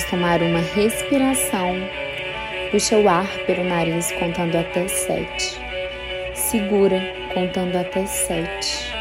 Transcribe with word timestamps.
Vamos 0.00 0.10
tomar 0.10 0.42
uma 0.42 0.60
respiração. 0.60 1.74
Puxa 2.70 2.96
o 2.96 3.06
ar 3.06 3.28
pelo 3.44 3.64
nariz 3.64 4.10
contando 4.12 4.56
até 4.56 4.88
sete. 4.88 5.60
Segura 6.32 7.02
contando 7.34 7.76
até 7.76 8.06
sete. 8.06 8.94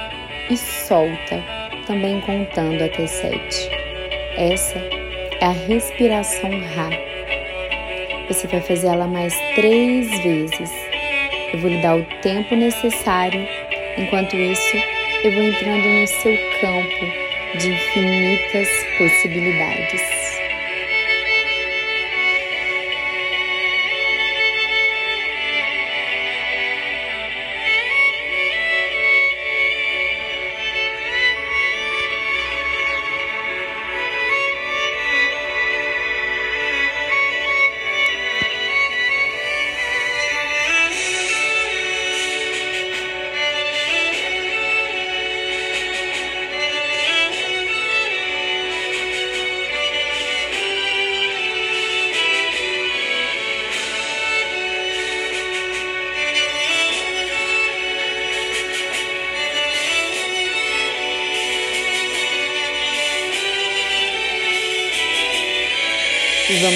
E 0.50 0.58
solta 0.58 1.42
também 1.88 2.20
contando 2.22 2.84
até 2.84 3.08
sete. 3.08 3.70
Essa 4.36 4.80
é 5.40 5.46
a 5.46 5.52
respiração 5.52 6.50
Ra. 6.50 6.90
Você 8.28 8.48
vai 8.48 8.60
fazer 8.60 8.88
ela 8.88 9.08
mais 9.08 9.34
três 9.56 10.10
vezes. 10.22 10.72
Eu 11.54 11.60
vou 11.60 11.70
lhe 11.70 11.82
dar 11.82 11.96
o 11.96 12.06
tempo 12.22 12.56
necessário. 12.56 13.48
Enquanto 13.98 14.36
isso, 14.36 14.78
eu 15.24 15.32
vou 15.32 15.44
entrando 15.44 15.88
no 15.88 16.08
seu 16.08 16.38
campo 16.60 17.58
de 17.58 17.72
infinitas 17.72 18.68
possibilidades. 18.98 20.39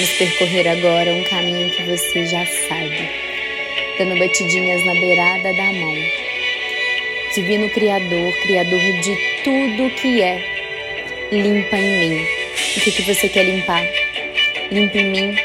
Vamos 0.04 0.18
percorrer 0.18 0.68
agora 0.68 1.14
um 1.14 1.24
caminho 1.24 1.70
que 1.70 1.82
você 1.84 2.26
já 2.26 2.44
sabe, 2.44 3.10
dando 3.98 4.18
batidinhas 4.18 4.84
na 4.84 4.92
beirada 4.92 5.52
da 5.54 5.72
mão. 5.72 5.94
Divino 7.34 7.70
Criador, 7.70 8.32
Criador 8.42 8.80
de 8.80 9.16
tudo 9.42 9.90
que 9.94 10.20
é, 10.20 10.44
limpa 11.32 11.78
em 11.78 11.98
mim. 11.98 12.26
O 12.76 12.80
que, 12.80 12.92
que 12.92 13.02
você 13.02 13.28
quer 13.30 13.44
limpar? 13.44 13.82
Limpa 14.70 14.98
em 14.98 15.06
mim 15.06 15.36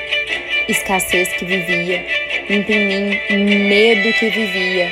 escassez 0.67 1.29
que 1.29 1.45
vivia, 1.45 2.05
limpa 2.49 2.73
em 2.73 2.85
mim 2.85 3.55
medo 3.69 4.11
que 4.13 4.29
vivia, 4.29 4.91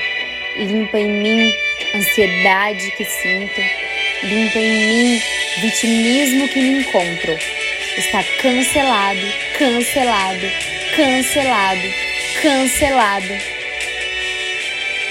limpa 0.56 0.98
em 0.98 1.12
mim 1.12 1.54
ansiedade 1.94 2.90
que 2.92 3.04
sinto, 3.04 3.62
limpa 4.24 4.60
em 4.60 4.88
mim 4.88 5.22
vitimismo 5.62 6.48
que 6.48 6.60
me 6.60 6.80
encontro 6.80 7.38
está 7.98 8.24
cancelado, 8.42 9.20
cancelado, 9.58 10.52
cancelado, 10.96 11.94
cancelado. 12.42 13.34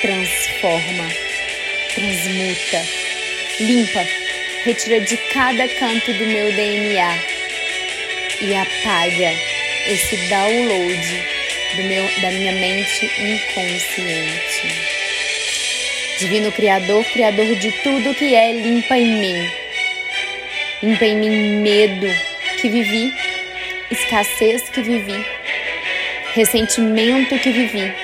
Transforma, 0.01 1.09
transmuta, 1.95 2.85
limpa, 3.59 4.07
retira 4.65 5.01
de 5.01 5.17
cada 5.17 5.67
canto 5.69 6.13
do 6.13 6.27
meu 6.27 6.53
DNA 6.53 7.19
e 8.41 8.55
apaga 8.55 9.35
esse 9.89 10.17
download 10.29 11.25
do 11.75 11.83
meu, 11.83 12.09
da 12.21 12.31
minha 12.31 12.53
mente 12.53 13.07
inconsciente. 13.19 14.97
Divino 16.21 16.53
Criador, 16.53 17.05
Criador 17.07 17.57
de 17.57 17.73
tudo 17.83 18.15
que 18.15 18.35
é, 18.35 18.53
limpa 18.53 18.97
em 18.97 19.07
mim. 19.07 19.51
Limpa 20.83 21.05
em 21.05 21.17
mim 21.17 21.63
medo, 21.63 22.07
que 22.61 22.69
vivi, 22.69 23.13
escassez 23.91 24.69
que 24.69 24.83
vivi, 24.83 25.25
ressentimento 26.35 27.39
que 27.39 27.51
vivi, 27.51 27.95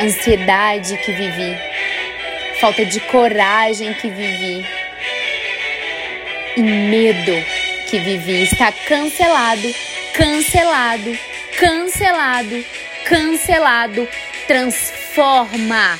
ansiedade 0.00 0.96
que 0.98 1.12
vivi, 1.12 1.56
falta 2.60 2.84
de 2.84 3.00
coragem 3.00 3.92
que 3.94 4.08
vivi 4.08 4.64
e 6.56 6.62
medo 6.62 7.44
que 7.88 7.98
vivi. 7.98 8.42
Está 8.42 8.72
cancelado, 8.72 9.74
cancelado, 10.14 11.18
cancelado, 11.58 12.64
cancelado. 13.04 14.08
Transforma, 14.46 15.98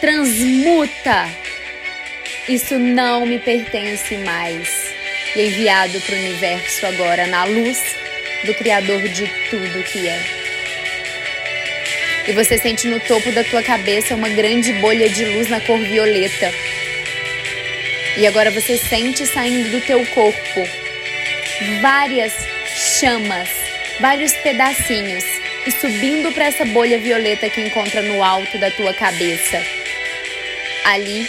transmuta. 0.00 1.28
Isso 2.48 2.78
não 2.78 3.24
me 3.24 3.38
pertence 3.38 4.16
mais 4.18 4.92
e 5.36 5.42
enviado 5.42 6.00
para 6.00 6.14
o 6.14 6.18
universo 6.18 6.86
agora 6.86 7.26
na 7.28 7.44
luz 7.44 8.01
do 8.44 8.54
Criador 8.54 9.00
de 9.08 9.26
tudo 9.50 9.82
que 9.84 10.08
é. 10.08 10.20
E 12.26 12.32
você 12.32 12.56
sente 12.56 12.86
no 12.86 13.00
topo 13.00 13.32
da 13.32 13.42
tua 13.42 13.62
cabeça 13.62 14.14
uma 14.14 14.28
grande 14.28 14.72
bolha 14.74 15.08
de 15.08 15.24
luz 15.24 15.48
na 15.48 15.60
cor 15.60 15.78
violeta. 15.78 16.52
E 18.16 18.26
agora 18.26 18.50
você 18.50 18.76
sente 18.76 19.26
saindo 19.26 19.70
do 19.70 19.80
teu 19.80 20.04
corpo 20.06 20.68
várias 21.80 22.32
chamas, 22.98 23.48
vários 24.00 24.32
pedacinhos 24.34 25.24
e 25.66 25.70
subindo 25.70 26.32
para 26.32 26.46
essa 26.46 26.64
bolha 26.64 26.98
violeta 26.98 27.48
que 27.48 27.60
encontra 27.60 28.02
no 28.02 28.22
alto 28.22 28.58
da 28.58 28.70
tua 28.70 28.92
cabeça. 28.92 29.62
Ali 30.84 31.26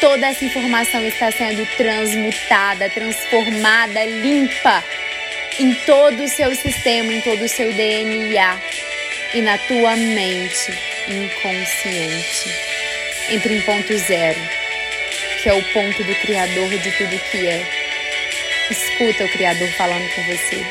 Toda 0.00 0.28
essa 0.28 0.44
informação 0.44 1.04
está 1.04 1.28
sendo 1.32 1.66
transmutada, 1.76 2.88
transformada, 2.88 4.04
limpa 4.04 4.84
em 5.58 5.74
todo 5.86 6.22
o 6.22 6.28
seu 6.28 6.54
sistema, 6.54 7.12
em 7.12 7.20
todo 7.20 7.42
o 7.42 7.48
seu 7.48 7.72
DNA 7.72 8.60
e 9.34 9.42
na 9.42 9.58
tua 9.58 9.96
mente 9.96 10.72
inconsciente. 11.08 12.50
Entre 13.30 13.56
em 13.56 13.60
ponto 13.62 13.96
zero, 13.98 14.40
que 15.42 15.48
é 15.48 15.54
o 15.54 15.62
ponto 15.72 16.02
do 16.04 16.14
Criador 16.16 16.68
de 16.70 16.90
tudo 16.92 17.18
que 17.30 17.46
é. 17.46 17.66
Escuta 18.70 19.24
o 19.24 19.28
Criador 19.28 19.68
falando 19.68 20.08
com 20.14 20.22
você. 20.22 20.64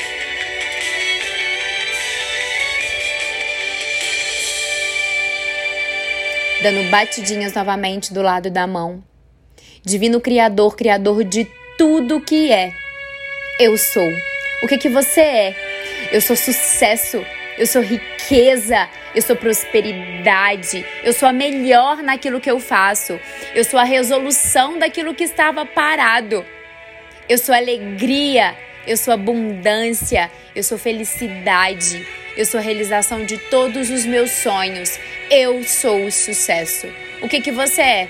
Dando 6.64 6.90
batidinhas 6.90 7.54
novamente 7.54 8.14
do 8.14 8.22
lado 8.22 8.50
da 8.50 8.66
mão 8.66 9.04
Divino 9.88 10.19
Criador, 10.19 10.75
Criador 10.75 11.24
de 11.24 11.48
tudo 11.78 12.19
que 12.19 12.52
é. 12.52 12.74
Eu 13.58 13.78
sou. 13.78 14.37
O 14.62 14.68
que 14.68 14.78
que 14.78 14.90
você 14.90 15.22
é? 15.22 15.56
Eu 16.12 16.19
sou 16.19 16.35
sucesso, 16.35 17.23
eu 17.59 17.68
sou 17.68 17.81
riqueza, 17.81 18.89
eu 19.13 19.21
sou 19.21 19.36
prosperidade, 19.36 20.83
eu 21.04 21.13
sou 21.13 21.30
a 21.30 21.33
melhor 21.33 21.98
naquilo 21.98 22.42
que 22.42 22.50
eu 22.50 22.59
faço, 22.59 23.19
eu 23.54 23.63
sou 23.63 23.80
a 23.80 23.83
resolução 23.83 24.80
daquilo 24.80 25.13
que 25.13 25.24
estava 25.24 25.63
parado, 25.63 26.44
eu 27.30 27.38
sou 27.38 27.54
alegria, 27.54 28.56
eu 28.88 28.98
sou 28.98 29.13
abundância, 29.13 30.31
eu 30.56 30.63
sou 30.63 30.77
felicidade, 30.77 32.07
eu 32.36 32.45
sou 32.45 32.60
a 32.60 32.63
realização 32.63 33.25
de 33.25 33.38
todos 33.38 33.92
os 33.92 34.06
meus 34.06 34.31
sonhos, 34.31 35.00
eu 35.30 35.63
sou 35.63 36.06
o 36.06 36.12
sucesso. 36.12 36.88
O 37.21 37.30
que 37.30 37.42
que 37.42 37.51
você 37.51 37.81
é? 37.81 38.07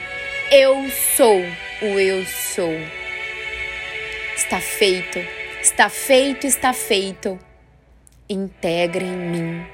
Eu 0.49 0.89
sou 1.15 1.41
o 1.81 1.99
eu 1.99 2.25
sou. 2.25 2.75
Está 4.35 4.61
feito, 4.61 5.19
está 5.61 5.89
feito, 5.89 6.45
está 6.45 6.73
feito. 6.73 7.39
Integra 8.29 9.03
em 9.03 9.17
mim. 9.17 9.65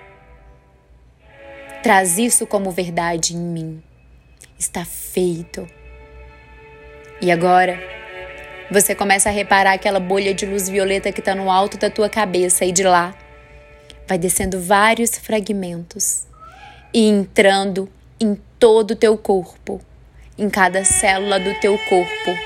Traz 1.81 2.17
isso 2.17 2.45
como 2.45 2.71
verdade 2.71 3.35
em 3.35 3.39
mim. 3.39 3.83
Está 4.57 4.85
feito. 4.85 5.67
E 7.21 7.31
agora, 7.31 7.79
você 8.71 8.95
começa 8.95 9.29
a 9.29 9.31
reparar 9.31 9.73
aquela 9.73 9.99
bolha 9.99 10.33
de 10.33 10.45
luz 10.45 10.69
violeta 10.69 11.11
que 11.11 11.19
está 11.19 11.35
no 11.35 11.49
alto 11.49 11.77
da 11.77 11.89
tua 11.89 12.09
cabeça 12.09 12.65
e 12.65 12.71
de 12.71 12.83
lá 12.83 13.15
vai 14.07 14.17
descendo 14.17 14.59
vários 14.59 15.17
fragmentos 15.17 16.25
e 16.93 17.07
entrando 17.07 17.89
em 18.19 18.37
todo 18.59 18.91
o 18.91 18.95
teu 18.95 19.17
corpo 19.17 19.81
em 20.37 20.49
cada 20.49 20.83
célula 20.83 21.39
do 21.39 21.53
teu 21.59 21.77
corpo, 21.77 22.37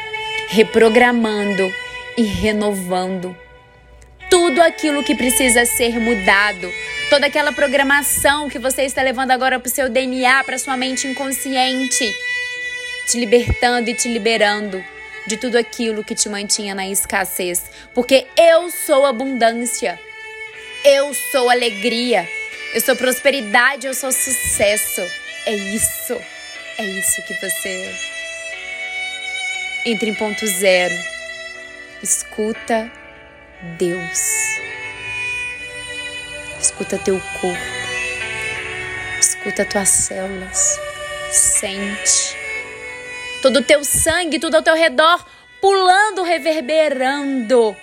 reprogramando 0.50 1.63
e 2.18 2.24
renovando 2.24 3.36
tudo 4.30 4.62
aquilo 4.62 5.04
que 5.04 5.16
precisa 5.16 5.66
ser 5.66 6.00
mudado, 6.00 6.69
toda 7.10 7.28
aquela 7.28 7.54
programação 7.54 8.50
que 8.50 8.60
você 8.60 8.84
está 8.84 9.02
levando 9.02 9.31
agora 9.31 9.60
para 9.60 9.68
o 9.68 9.72
seu 9.72 9.90
DNA, 9.90 10.44
para 10.44 10.58
sua 10.58 10.75
mente 10.75 11.08
inconsciente, 11.08 12.12
te 13.08 13.18
libertando 13.19 13.90
e 13.90 13.94
te 13.94 14.10
liberando 14.10 14.84
de 15.25 15.38
tudo 15.38 15.58
aquilo 15.58 16.04
que 16.04 16.16
te 16.16 16.28
mantinha 16.28 16.74
na 16.74 16.88
escassez, 16.88 17.64
porque 17.94 18.25
eu 18.36 18.69
sou 18.69 19.06
abundância. 19.06 20.00
Eu 20.84 21.14
sou 21.14 21.50
alegria. 21.50 22.28
Eu 22.74 22.81
sou 22.81 22.96
prosperidade, 22.96 23.88
eu 23.88 23.94
sou 23.94 24.12
sucesso. 24.12 25.02
É 25.46 25.54
isso. 25.54 26.18
É 26.78 26.84
isso 26.84 27.22
que 27.24 27.34
você 27.34 27.69
é. 27.69 27.96
Entre 29.86 30.10
em 30.10 30.14
ponto 30.14 30.46
zero. 30.46 30.96
Escuta 32.01 32.91
Deus. 33.79 34.19
Escuta 36.61 36.99
teu 36.99 37.19
corpo. 37.41 37.57
Escuta 39.19 39.65
tuas 39.65 39.89
células. 39.89 40.79
Sente. 41.31 42.38
Todo 43.41 43.59
o 43.59 43.63
teu 43.63 43.83
sangue, 43.83 44.38
tudo 44.38 44.55
ao 44.55 44.61
teu 44.61 44.75
redor, 44.75 45.25
pulando, 45.59 46.21
reverberando. 46.21 47.75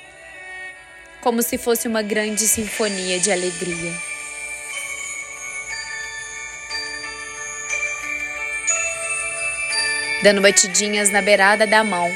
Como 1.21 1.43
se 1.43 1.59
fosse 1.59 1.89
uma 1.89 2.03
grande 2.03 2.47
sinfonia 2.47 3.19
de 3.19 3.33
alegria. 3.33 3.93
Dando 10.23 10.41
batidinhas 10.41 11.11
na 11.11 11.21
beirada 11.21 11.67
da 11.67 11.83
mão. 11.83 12.09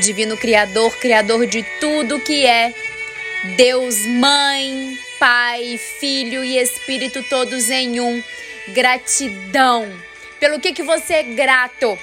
Divino 0.00 0.36
Criador, 0.36 0.96
Criador 0.98 1.46
de 1.46 1.62
tudo 1.80 2.20
que 2.20 2.46
é. 2.46 2.74
Deus, 3.56 4.04
Mãe, 4.06 4.98
Pai, 5.18 5.78
Filho 5.98 6.44
e 6.44 6.58
Espírito 6.58 7.22
todos 7.24 7.70
em 7.70 8.00
um. 8.00 8.22
Gratidão. 8.68 9.88
Pelo 10.38 10.60
que, 10.60 10.72
que 10.72 10.82
você 10.82 11.14
é 11.14 11.22
grato? 11.22 11.98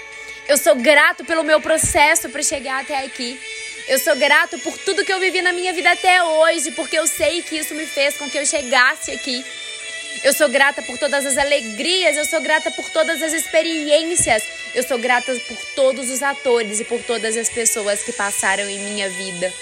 Eu 0.47 0.57
sou 0.57 0.75
grato 0.75 1.23
pelo 1.23 1.43
meu 1.43 1.61
processo 1.61 2.29
para 2.29 2.41
chegar 2.41 2.81
até 2.81 3.03
aqui. 3.03 3.39
Eu 3.87 3.99
sou 3.99 4.15
grato 4.15 4.57
por 4.59 4.77
tudo 4.77 5.03
que 5.03 5.11
eu 5.11 5.19
vivi 5.19 5.41
na 5.41 5.51
minha 5.51 5.73
vida 5.73 5.91
até 5.91 6.23
hoje, 6.23 6.71
porque 6.71 6.97
eu 6.97 7.05
sei 7.05 7.41
que 7.41 7.57
isso 7.57 7.75
me 7.75 7.85
fez 7.85 8.17
com 8.17 8.29
que 8.29 8.37
eu 8.37 8.45
chegasse 8.45 9.11
aqui. 9.11 9.43
Eu 10.23 10.33
sou 10.33 10.47
grata 10.47 10.81
por 10.81 10.97
todas 10.97 11.25
as 11.25 11.37
alegrias, 11.37 12.15
eu 12.15 12.25
sou 12.25 12.39
grata 12.39 12.71
por 12.71 12.89
todas 12.89 13.21
as 13.21 13.33
experiências, 13.33 14.43
eu 14.75 14.83
sou 14.83 14.97
grata 14.97 15.33
por 15.47 15.57
todos 15.75 16.09
os 16.09 16.23
atores 16.23 16.79
e 16.79 16.85
por 16.85 17.01
todas 17.03 17.37
as 17.37 17.49
pessoas 17.49 18.01
que 18.01 18.11
passaram 18.11 18.69
em 18.69 18.79
minha 18.79 19.09
vida. 19.09 19.53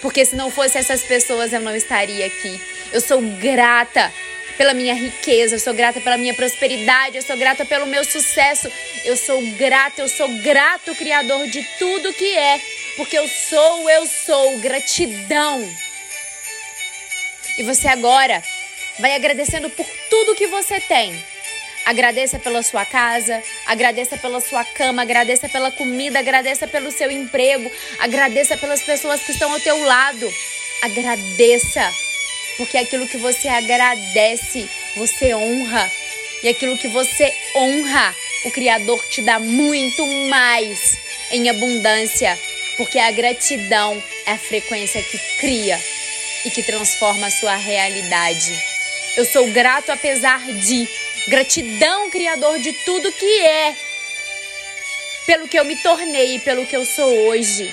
Porque 0.00 0.24
se 0.24 0.36
não 0.36 0.50
fosse 0.50 0.78
essas 0.78 1.02
pessoas, 1.02 1.52
eu 1.52 1.60
não 1.60 1.74
estaria 1.74 2.26
aqui. 2.26 2.60
Eu 2.92 3.00
sou 3.00 3.20
grata 3.20 4.12
pela 4.56 4.74
minha 4.74 4.94
riqueza, 4.94 5.56
eu 5.56 5.60
sou 5.60 5.74
grata 5.74 6.00
pela 6.00 6.16
minha 6.16 6.34
prosperidade, 6.34 7.16
eu 7.16 7.22
sou 7.22 7.36
grata 7.36 7.64
pelo 7.64 7.86
meu 7.86 8.04
sucesso. 8.04 8.70
Eu 9.04 9.16
sou 9.16 9.40
grata, 9.56 10.02
eu 10.02 10.08
sou 10.08 10.28
grato, 10.42 10.94
Criador 10.94 11.46
de 11.48 11.62
tudo 11.78 12.12
que 12.12 12.36
é, 12.36 12.60
porque 12.96 13.18
eu 13.18 13.26
sou, 13.28 13.90
eu 13.90 14.06
sou. 14.06 14.58
Gratidão. 14.58 15.68
E 17.56 17.62
você 17.62 17.88
agora 17.88 18.42
vai 18.98 19.14
agradecendo 19.14 19.68
por 19.70 19.86
tudo 20.08 20.34
que 20.34 20.46
você 20.46 20.80
tem. 20.80 21.12
Agradeça 21.88 22.38
pela 22.38 22.62
sua 22.62 22.84
casa, 22.84 23.42
agradeça 23.64 24.18
pela 24.18 24.42
sua 24.42 24.62
cama, 24.62 25.00
agradeça 25.00 25.48
pela 25.48 25.70
comida, 25.70 26.18
agradeça 26.18 26.66
pelo 26.68 26.90
seu 26.90 27.10
emprego, 27.10 27.72
agradeça 27.98 28.58
pelas 28.58 28.82
pessoas 28.82 29.22
que 29.22 29.32
estão 29.32 29.50
ao 29.50 29.58
teu 29.58 29.82
lado. 29.84 30.30
Agradeça, 30.82 31.90
porque 32.58 32.76
aquilo 32.76 33.08
que 33.08 33.16
você 33.16 33.48
agradece, 33.48 34.68
você 34.96 35.34
honra. 35.34 35.90
E 36.42 36.50
aquilo 36.50 36.76
que 36.76 36.88
você 36.88 37.34
honra, 37.56 38.14
o 38.44 38.50
Criador 38.50 39.02
te 39.08 39.22
dá 39.22 39.38
muito 39.38 40.06
mais 40.28 40.98
em 41.30 41.48
abundância, 41.48 42.38
porque 42.76 42.98
a 42.98 43.10
gratidão 43.12 43.96
é 44.26 44.32
a 44.32 44.38
frequência 44.38 45.02
que 45.02 45.18
cria 45.40 45.80
e 46.44 46.50
que 46.50 46.62
transforma 46.62 47.28
a 47.28 47.30
sua 47.30 47.56
realidade. 47.56 48.52
Eu 49.16 49.24
sou 49.24 49.50
grato 49.52 49.90
apesar 49.90 50.44
de 50.52 50.86
Gratidão, 51.28 52.08
Criador 52.10 52.58
de 52.58 52.72
tudo 52.84 53.12
que 53.12 53.40
é, 53.40 53.76
pelo 55.26 55.46
que 55.46 55.58
eu 55.58 55.64
me 55.64 55.76
tornei 55.76 56.36
e 56.36 56.38
pelo 56.38 56.64
que 56.64 56.74
eu 56.74 56.86
sou 56.86 57.06
hoje. 57.28 57.70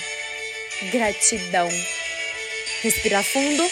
Gratidão. 0.92 1.69
Respira 2.84 3.24
fundo. 3.24 3.63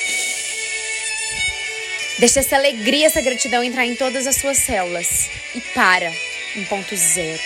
Deixa 2.18 2.39
essa 2.39 2.56
alegria, 2.56 3.07
essa 3.07 3.21
gratidão 3.21 3.62
entrar 3.62 3.85
em 3.85 3.95
todas 3.95 4.25
as 4.25 4.38
suas 4.38 4.57
células. 4.57 5.30
E 5.53 5.59
para 5.59 6.13
em 6.56 6.63
ponto 6.63 6.95
zero. 6.95 7.41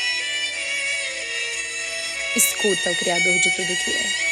Escuta 2.36 2.92
o 2.92 2.96
Criador 2.98 3.40
de 3.40 3.56
tudo 3.56 3.76
que 3.84 3.92
é. 3.92 4.27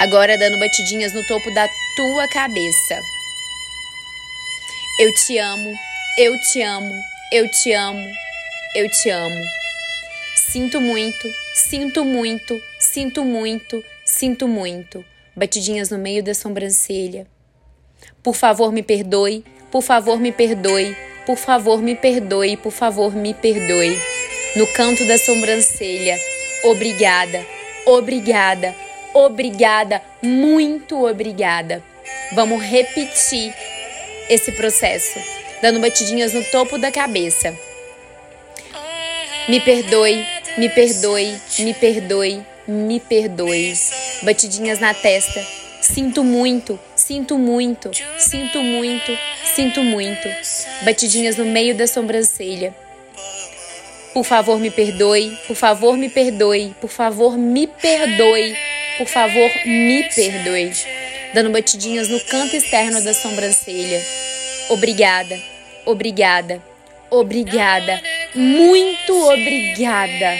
Agora 0.00 0.38
dando 0.38 0.58
batidinhas 0.58 1.12
no 1.12 1.22
topo 1.26 1.52
da 1.52 1.68
tua 1.94 2.26
cabeça. 2.28 2.98
Eu 4.98 5.12
te 5.14 5.36
amo, 5.36 5.78
eu 6.16 6.40
te 6.40 6.62
amo, 6.62 6.94
eu 7.30 7.50
te 7.50 7.72
amo, 7.72 8.10
eu 8.74 8.90
te 8.90 9.10
amo. 9.10 9.44
Sinto 10.34 10.80
muito, 10.80 11.28
sinto 11.54 12.02
muito, 12.02 12.60
sinto 12.78 13.24
muito, 13.24 13.84
sinto 14.04 14.48
muito. 14.48 15.04
Batidinhas 15.36 15.90
no 15.90 15.98
meio 15.98 16.22
da 16.22 16.32
sobrancelha. 16.32 17.26
Por 18.22 18.34
favor, 18.34 18.72
me 18.72 18.82
perdoe, 18.82 19.44
por 19.70 19.82
favor, 19.82 20.18
me 20.18 20.32
perdoe, 20.32 20.96
por 21.26 21.36
favor, 21.36 21.82
me 21.82 21.94
perdoe, 21.94 22.56
por 22.56 22.72
favor, 22.72 23.14
me 23.14 23.34
perdoe. 23.34 23.98
No 24.56 24.66
canto 24.68 25.06
da 25.06 25.18
sobrancelha. 25.18 26.18
Obrigada, 26.64 27.46
obrigada, 27.86 28.74
obrigada, 29.14 30.02
muito 30.22 31.06
obrigada. 31.06 31.82
Vamos 32.32 32.62
repetir 32.62 33.54
esse 34.28 34.52
processo, 34.52 35.18
dando 35.60 35.80
batidinhas 35.80 36.32
no 36.32 36.44
topo 36.44 36.78
da 36.78 36.92
cabeça. 36.92 37.56
Me 39.48 39.60
perdoe, 39.60 40.24
me 40.56 40.68
perdoe, 40.68 41.40
me 41.58 41.74
perdoe, 41.74 42.46
me 42.68 43.00
perdoe. 43.00 43.74
Batidinhas 44.22 44.78
na 44.78 44.94
testa. 44.94 45.44
Sinto 45.80 46.22
muito, 46.22 46.78
sinto 46.94 47.38
muito, 47.38 47.90
sinto 48.18 48.62
muito, 48.62 49.18
sinto 49.44 49.82
muito. 49.82 50.28
Batidinhas 50.82 51.36
no 51.36 51.44
meio 51.44 51.74
da 51.74 51.86
sobrancelha. 51.86 52.74
Por 54.12 54.24
favor, 54.24 54.58
me 54.58 54.70
perdoe, 54.70 55.36
por 55.46 55.56
favor, 55.56 55.96
me 55.96 56.08
perdoe, 56.08 56.74
por 56.80 56.90
favor, 56.90 57.36
me 57.38 57.66
perdoe. 57.66 58.56
Por 59.00 59.08
favor, 59.08 59.50
me 59.64 60.02
perdoe. 60.14 60.74
Dando 61.32 61.48
batidinhas 61.48 62.08
no 62.08 62.20
canto 62.20 62.54
externo 62.54 63.02
da 63.02 63.14
sobrancelha. 63.14 63.98
Obrigada, 64.68 65.40
obrigada, 65.86 66.62
obrigada, 67.08 67.98
muito 68.34 69.26
obrigada. 69.26 70.38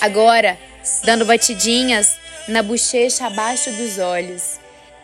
Agora, 0.00 0.58
dando 1.04 1.24
batidinhas 1.24 2.18
na 2.48 2.60
bochecha 2.60 3.28
abaixo 3.28 3.70
dos 3.70 4.00
olhos. 4.00 4.58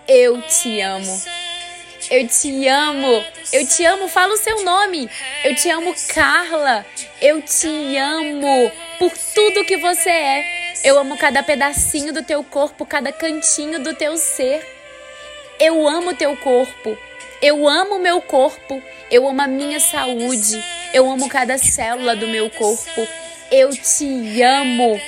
Eu 0.08 0.42
te 0.42 0.80
amo. 0.80 1.22
Eu 2.10 2.26
te 2.26 2.66
amo. 2.66 3.24
Eu 3.52 3.64
te 3.64 3.84
amo. 3.84 4.08
Fala 4.08 4.34
o 4.34 4.38
seu 4.38 4.64
nome. 4.64 5.08
Eu 5.44 5.54
te 5.54 5.70
amo, 5.70 5.94
Carla. 6.12 6.84
Eu 7.22 7.40
te 7.42 7.96
amo 7.96 8.72
por 8.98 9.12
tudo 9.32 9.64
que 9.64 9.76
você 9.76 10.10
é. 10.10 10.63
Eu 10.82 10.98
amo 10.98 11.16
cada 11.16 11.42
pedacinho 11.42 12.12
do 12.12 12.22
teu 12.22 12.42
corpo, 12.42 12.84
cada 12.84 13.12
cantinho 13.12 13.80
do 13.80 13.94
teu 13.94 14.16
ser. 14.16 14.66
Eu 15.60 15.86
amo 15.86 16.14
teu 16.14 16.36
corpo. 16.36 16.98
Eu 17.40 17.68
amo 17.68 17.98
meu 17.98 18.20
corpo. 18.20 18.82
Eu 19.10 19.28
amo 19.28 19.42
a 19.42 19.46
minha 19.46 19.78
saúde. 19.78 20.62
Eu 20.92 21.10
amo 21.10 21.28
cada 21.28 21.58
célula 21.58 22.16
do 22.16 22.26
meu 22.26 22.50
corpo. 22.50 23.06
Eu 23.50 23.70
te 23.70 24.42
amo. 24.42 25.00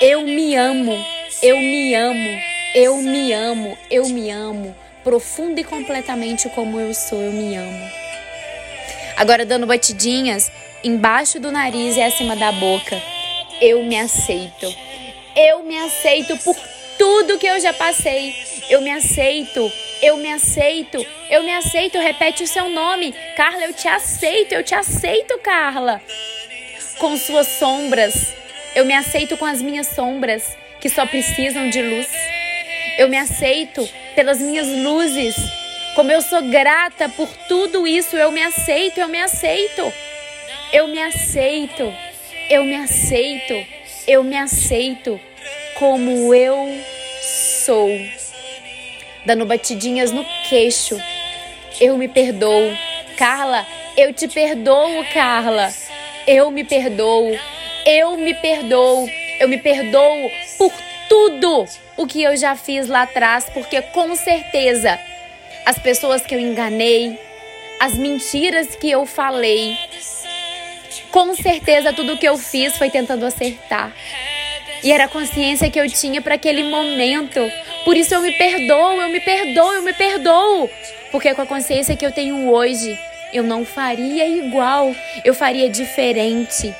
Eu 0.00 0.22
me 0.22 0.54
amo. 0.54 1.04
Eu 1.42 1.58
me 1.58 1.94
amo. 1.94 2.40
Eu 2.74 2.96
me 2.98 3.32
amo. 3.32 3.78
Eu 3.90 4.08
me 4.08 4.30
amo. 4.30 4.76
Profundo 5.02 5.58
e 5.58 5.64
completamente 5.64 6.48
como 6.50 6.80
eu 6.80 6.92
sou, 6.92 7.20
eu 7.20 7.32
me 7.32 7.56
amo. 7.56 7.90
Agora 9.16 9.46
dando 9.46 9.66
batidinhas 9.66 10.50
embaixo 10.82 11.40
do 11.40 11.50
nariz 11.50 11.96
e 11.96 12.02
acima 12.02 12.36
da 12.36 12.52
boca 12.52 13.15
eu 13.60 13.82
me 13.82 13.98
aceito. 13.98 14.74
Eu 15.34 15.62
me 15.62 15.76
aceito 15.78 16.36
por 16.38 16.56
tudo 16.98 17.38
que 17.38 17.46
eu 17.46 17.60
já 17.60 17.72
passei. 17.72 18.34
Eu 18.68 18.80
me 18.80 18.90
aceito. 18.90 19.70
Eu 20.02 20.16
me 20.16 20.32
aceito. 20.32 21.04
Eu 21.30 21.42
me 21.42 21.52
aceito. 21.52 21.98
Repete 21.98 22.42
o 22.42 22.46
seu 22.46 22.68
nome. 22.68 23.14
Carla, 23.36 23.64
eu 23.64 23.72
te 23.72 23.88
aceito. 23.88 24.52
Eu 24.52 24.62
te 24.62 24.74
aceito, 24.74 25.38
Carla. 25.38 26.00
Com 26.98 27.16
suas 27.16 27.46
sombras. 27.46 28.34
Eu 28.74 28.84
me 28.84 28.94
aceito 28.94 29.36
com 29.36 29.46
as 29.46 29.62
minhas 29.62 29.86
sombras, 29.86 30.56
que 30.80 30.90
só 30.90 31.06
precisam 31.06 31.70
de 31.70 31.80
luz. 31.80 32.08
Eu 32.98 33.08
me 33.08 33.16
aceito 33.16 33.88
pelas 34.14 34.38
minhas 34.38 34.68
luzes. 34.68 35.34
Como 35.94 36.12
eu 36.12 36.20
sou 36.20 36.42
grata 36.42 37.08
por 37.08 37.28
tudo 37.48 37.86
isso, 37.86 38.16
eu 38.16 38.30
me 38.30 38.42
aceito, 38.42 39.00
eu 39.00 39.08
me 39.08 39.18
aceito. 39.18 39.92
Eu 40.72 40.88
me 40.88 41.02
aceito. 41.02 41.90
Eu 42.48 42.64
me 42.64 42.76
aceito. 42.76 43.54
Eu 44.06 44.22
me 44.22 44.36
aceito 44.36 45.20
como 45.74 46.32
eu 46.32 46.80
sou. 47.64 47.90
Dando 49.24 49.44
batidinhas 49.44 50.12
no 50.12 50.24
queixo. 50.48 50.96
Eu 51.80 51.98
me 51.98 52.06
perdoo. 52.06 52.72
Carla, 53.16 53.66
eu 53.96 54.12
te 54.12 54.28
perdoo, 54.28 55.04
Carla. 55.12 55.72
Eu 56.26 56.50
me 56.52 56.62
perdoo. 56.62 57.36
Eu 57.84 58.16
me 58.16 58.34
perdoo. 58.34 59.08
Eu 59.40 59.48
me 59.48 59.58
perdoo 59.58 60.30
por 60.56 60.72
tudo 61.08 61.66
o 61.96 62.06
que 62.06 62.22
eu 62.22 62.36
já 62.36 62.54
fiz 62.54 62.86
lá 62.86 63.02
atrás, 63.02 63.46
porque 63.52 63.82
com 63.82 64.14
certeza 64.14 64.98
as 65.64 65.78
pessoas 65.78 66.22
que 66.22 66.34
eu 66.34 66.38
enganei, 66.38 67.18
as 67.80 67.94
mentiras 67.94 68.76
que 68.76 68.90
eu 68.90 69.04
falei, 69.04 69.76
com 71.10 71.34
certeza 71.34 71.92
tudo 71.92 72.16
que 72.16 72.28
eu 72.28 72.36
fiz 72.36 72.76
foi 72.76 72.90
tentando 72.90 73.24
acertar. 73.24 73.92
E 74.82 74.92
era 74.92 75.04
a 75.04 75.08
consciência 75.08 75.70
que 75.70 75.80
eu 75.80 75.88
tinha 75.88 76.20
para 76.20 76.34
aquele 76.34 76.62
momento. 76.62 77.40
Por 77.84 77.96
isso 77.96 78.14
eu 78.14 78.20
me 78.20 78.32
perdoo, 78.32 79.00
eu 79.00 79.08
me 79.08 79.20
perdoo, 79.20 79.72
eu 79.72 79.82
me 79.82 79.92
perdoo. 79.92 80.70
Porque 81.10 81.34
com 81.34 81.42
a 81.42 81.46
consciência 81.46 81.96
que 81.96 82.04
eu 82.04 82.12
tenho 82.12 82.50
hoje, 82.50 82.98
eu 83.32 83.42
não 83.42 83.64
faria 83.64 84.26
igual, 84.26 84.94
eu 85.24 85.34
faria 85.34 85.68
diferente. 85.68 86.74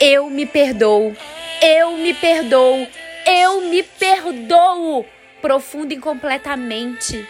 Eu 0.00 0.28
me 0.30 0.46
perdoo, 0.46 1.16
eu 1.60 1.92
me 1.96 2.14
perdoo, 2.14 2.86
eu 3.26 3.62
me 3.62 3.82
perdoo 3.82 5.04
profundo 5.40 5.92
e 5.92 5.98
completamente. 5.98 7.26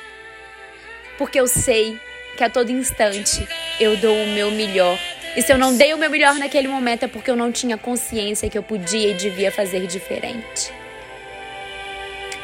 Porque 1.16 1.40
eu 1.40 1.46
sei 1.46 1.98
que 2.36 2.44
a 2.44 2.50
todo 2.50 2.70
instante 2.70 3.46
eu 3.80 3.96
dou 3.96 4.14
o 4.14 4.26
meu 4.28 4.50
melhor. 4.50 4.98
E 5.36 5.42
se 5.42 5.52
eu 5.52 5.58
não 5.58 5.76
dei 5.76 5.94
o 5.94 5.98
meu 5.98 6.10
melhor 6.10 6.34
naquele 6.34 6.68
momento 6.68 7.04
é 7.04 7.08
porque 7.08 7.30
eu 7.30 7.36
não 7.36 7.52
tinha 7.52 7.76
consciência 7.76 8.48
que 8.48 8.58
eu 8.58 8.62
podia 8.62 9.10
e 9.10 9.14
devia 9.14 9.52
fazer 9.52 9.86
diferente. 9.86 10.72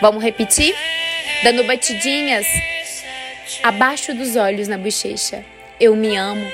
Vamos 0.00 0.22
repetir? 0.22 0.74
Dando 1.42 1.64
batidinhas 1.64 2.46
abaixo 3.62 4.14
dos 4.14 4.36
olhos 4.36 4.68
na 4.68 4.78
bochecha. 4.78 5.44
Eu 5.80 5.96
me 5.96 6.16
amo, 6.16 6.46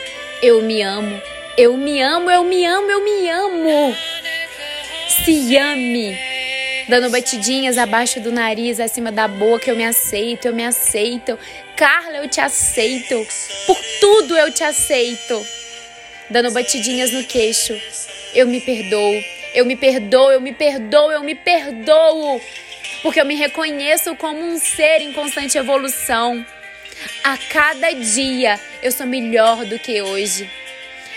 eu 0.43 0.63
me 0.63 0.83
amo, 0.83 1.21
eu 1.57 1.77
me 1.77 2.01
amo, 2.01 2.31
eu 2.31 2.45
me 2.45 2.65
amo, 2.65 2.91
eu 2.91 3.05
me 3.05 3.29
amo. 3.29 3.97
Se 5.25 5.57
ame. 5.57 6.17
Dando 6.89 7.11
batidinhas 7.11 7.79
abaixo 7.79 8.19
do 8.21 8.33
nariz, 8.33 8.81
acima 8.81 9.13
da 9.13 9.29
boca, 9.29 9.71
eu 9.71 9.77
me 9.77 9.85
aceito, 9.85 10.47
eu 10.47 10.55
me 10.55 10.65
aceito. 10.65 11.39
Carla, 11.77 12.17
eu 12.17 12.29
te 12.29 12.41
aceito. 12.41 13.27
Por 13.67 13.79
tudo 14.01 14.37
eu 14.37 14.53
te 14.53 14.65
aceito. 14.65 15.47
Dando 16.31 16.53
batidinhas 16.53 17.11
no 17.11 17.25
queixo. 17.25 17.79
Eu 18.35 18.47
me 18.47 18.61
perdoo. 18.61 19.25
Eu 19.53 19.67
me 19.67 19.75
perdoo, 19.75 20.31
eu 20.31 20.41
me 20.41 20.53
perdoo, 20.53 21.11
eu 21.11 21.23
me 21.25 21.35
perdoo. 21.35 22.41
Porque 23.03 23.21
eu 23.21 23.25
me 23.25 23.35
reconheço 23.35 24.15
como 24.15 24.41
um 24.41 24.59
ser 24.59 25.01
em 25.01 25.13
constante 25.13 25.59
evolução. 25.59 26.47
A 27.25 27.37
cada 27.37 27.93
dia 27.93 28.61
eu 28.83 28.93
sou 28.93 29.07
melhor 29.07 29.65
do 29.65 29.79
que 29.79 30.01
hoje. 30.03 30.49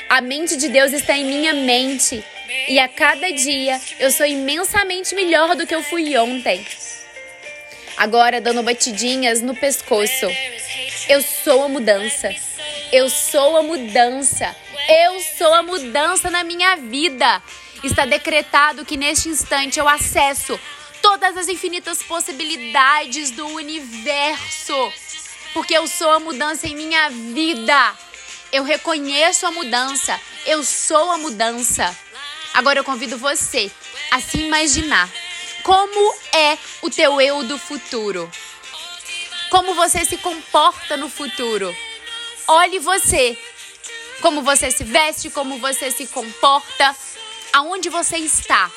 A 0.09 0.21
mente 0.21 0.55
de 0.55 0.69
Deus 0.69 0.93
está 0.93 1.15
em 1.15 1.25
minha 1.25 1.53
mente. 1.53 2.23
E 2.67 2.79
a 2.79 2.87
cada 2.87 3.31
dia 3.31 3.79
eu 3.99 4.11
sou 4.11 4.25
imensamente 4.25 5.13
melhor 5.13 5.55
do 5.55 5.67
que 5.67 5.75
eu 5.75 5.83
fui 5.83 6.17
ontem. 6.17 6.65
Agora, 7.97 8.41
dando 8.41 8.63
batidinhas 8.63 9.41
no 9.41 9.55
pescoço. 9.55 10.27
Eu 11.07 11.21
sou 11.21 11.63
a 11.63 11.69
mudança. 11.69 12.33
Eu 12.91 13.09
sou 13.09 13.57
a 13.57 13.63
mudança. 13.63 14.55
Eu 14.95 15.19
sou 15.37 15.53
a 15.53 15.63
mudança 15.63 16.29
na 16.29 16.43
minha 16.43 16.75
vida. 16.75 17.41
Está 17.83 18.05
decretado 18.05 18.85
que 18.85 18.95
neste 18.95 19.27
instante 19.29 19.79
eu 19.79 19.89
acesso 19.89 20.59
todas 21.01 21.35
as 21.35 21.47
infinitas 21.49 22.01
possibilidades 22.03 23.31
do 23.31 23.45
universo 23.47 24.93
porque 25.53 25.73
eu 25.77 25.87
sou 25.87 26.09
a 26.09 26.19
mudança 26.19 26.67
em 26.67 26.75
minha 26.75 27.09
vida. 27.09 27.95
Eu 28.51 28.63
reconheço 28.63 29.45
a 29.45 29.51
mudança, 29.51 30.19
eu 30.45 30.63
sou 30.63 31.11
a 31.11 31.17
mudança. 31.17 31.95
Agora 32.53 32.79
eu 32.79 32.83
convido 32.83 33.17
você 33.17 33.71
a 34.11 34.19
se 34.19 34.39
imaginar 34.39 35.09
como 35.63 36.15
é 36.33 36.57
o 36.81 36.89
teu 36.89 37.21
eu 37.21 37.43
do 37.43 37.57
futuro. 37.57 38.29
Como 39.49 39.75
você 39.75 40.03
se 40.03 40.17
comporta 40.17 40.97
no 40.97 41.09
futuro. 41.09 41.73
Olhe 42.47 42.79
você. 42.79 43.37
Como 44.23 44.41
você 44.41 44.71
se 44.71 44.85
veste, 44.85 45.29
como 45.29 45.57
você 45.57 45.91
se 45.91 46.07
comporta, 46.07 46.95
aonde 47.51 47.89
você 47.89 48.15
está. 48.15 48.71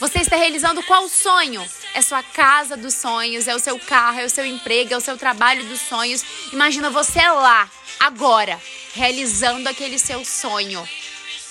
Você 0.00 0.20
está 0.20 0.34
realizando 0.34 0.82
qual 0.84 1.06
sonho? 1.10 1.62
É 1.92 2.00
sua 2.00 2.22
casa 2.22 2.74
dos 2.74 2.94
sonhos, 2.94 3.46
é 3.46 3.54
o 3.54 3.58
seu 3.58 3.78
carro, 3.78 4.18
é 4.18 4.24
o 4.24 4.30
seu 4.30 4.46
emprego, 4.46 4.94
é 4.94 4.96
o 4.96 5.00
seu 5.02 5.18
trabalho 5.18 5.62
dos 5.66 5.82
sonhos. 5.82 6.24
Imagina 6.54 6.88
você 6.88 7.20
lá, 7.28 7.70
agora, 8.00 8.58
realizando 8.94 9.68
aquele 9.68 9.98
seu 9.98 10.24
sonho. 10.24 10.88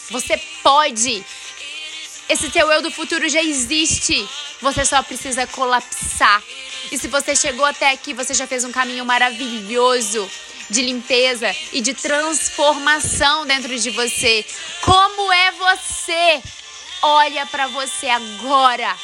Você 0.10 0.36
pode. 0.64 1.24
Esse 2.28 2.50
teu 2.50 2.72
eu 2.72 2.82
do 2.82 2.90
futuro 2.90 3.30
já 3.30 3.44
existe. 3.44 4.28
Você 4.64 4.84
só 4.84 5.04
precisa 5.04 5.46
colapsar. 5.46 6.42
E 6.92 6.98
se 6.98 7.08
você 7.08 7.36
chegou 7.36 7.66
até 7.66 7.92
aqui, 7.92 8.16
você 8.16 8.34
já 8.34 8.48
fez 8.48 8.64
um 8.64 8.72
caminho 8.72 9.06
maravilhoso 9.06 10.28
de 10.70 10.82
limpeza 10.82 11.56
e 11.72 11.82
de 11.82 11.94
transformação 11.94 13.46
dentro 13.46 13.78
de 13.78 13.90
você. 13.92 14.46
Como 14.82 15.32
é 15.32 15.52
você? 15.52 16.42
Olha 17.02 17.46
para 17.46 17.68
você 17.68 18.10
agora 18.10 18.96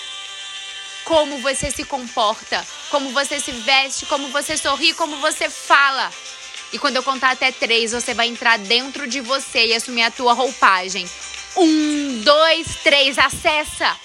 como 1.04 1.40
você 1.40 1.72
se 1.72 1.84
comporta, 1.84 2.66
como 2.90 3.10
você 3.12 3.40
se 3.40 3.52
veste, 3.52 4.06
como 4.06 4.30
você 4.30 4.56
sorri, 4.56 4.94
como 4.94 5.18
você 5.18 5.50
fala. 5.50 6.12
E 6.72 6.80
quando 6.80 6.96
eu 6.96 7.04
contar 7.04 7.32
até 7.32 7.52
três, 7.52 7.92
você 7.92 8.14
vai 8.14 8.28
entrar 8.28 8.58
dentro 8.58 9.08
de 9.08 9.20
você 9.20 9.68
e 9.68 9.74
assumir 9.74 10.04
a 10.04 10.12
tua 10.12 10.34
roupagem. 10.34 11.10
Um, 11.58 12.22
dois, 12.22 12.78
três, 12.84 13.18
acessa. 13.18 13.98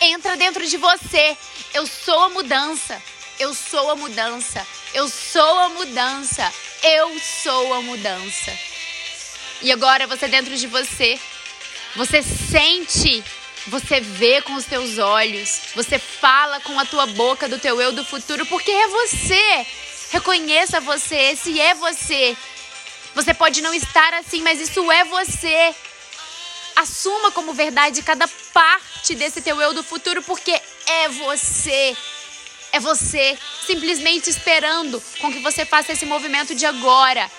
Entra 0.00 0.36
dentro 0.36 0.64
de 0.66 0.76
você. 0.76 1.36
Eu 1.74 1.86
sou 1.86 2.20
a 2.20 2.28
mudança. 2.28 3.02
Eu 3.38 3.52
sou 3.52 3.90
a 3.90 3.96
mudança. 3.96 4.64
Eu 4.94 5.08
sou 5.08 5.58
a 5.58 5.68
mudança. 5.70 6.52
Eu 6.82 7.18
sou 7.20 7.74
a 7.74 7.82
mudança. 7.82 8.52
E 9.62 9.70
agora 9.70 10.06
você 10.06 10.28
dentro 10.28 10.56
de 10.56 10.66
você, 10.66 11.18
você 11.94 12.22
sente 12.22 13.22
você 13.66 14.00
vê 14.00 14.42
com 14.42 14.54
os 14.54 14.64
teus 14.64 14.98
olhos, 14.98 15.60
você 15.74 15.98
fala 15.98 16.60
com 16.60 16.78
a 16.78 16.84
tua 16.84 17.06
boca 17.06 17.48
do 17.48 17.58
teu 17.58 17.80
eu 17.80 17.92
do 17.92 18.04
futuro, 18.04 18.44
porque 18.46 18.70
é 18.70 18.88
você. 18.88 19.66
Reconheça 20.10 20.80
você, 20.80 21.16
esse 21.16 21.60
é 21.60 21.74
você. 21.74 22.36
Você 23.14 23.32
pode 23.32 23.60
não 23.60 23.72
estar 23.72 24.14
assim, 24.14 24.42
mas 24.42 24.60
isso 24.60 24.90
é 24.90 25.04
você. 25.04 25.74
Assuma 26.76 27.30
como 27.30 27.52
verdade 27.52 28.02
cada 28.02 28.26
parte 28.52 29.14
desse 29.14 29.40
teu 29.40 29.60
eu 29.60 29.72
do 29.72 29.82
futuro, 29.82 30.22
porque 30.22 30.60
é 30.86 31.08
você. 31.08 31.96
É 32.72 32.80
você 32.80 33.38
simplesmente 33.66 34.28
esperando 34.28 35.02
com 35.20 35.32
que 35.32 35.40
você 35.40 35.64
faça 35.64 35.92
esse 35.92 36.06
movimento 36.06 36.54
de 36.54 36.66
agora, 36.66 37.30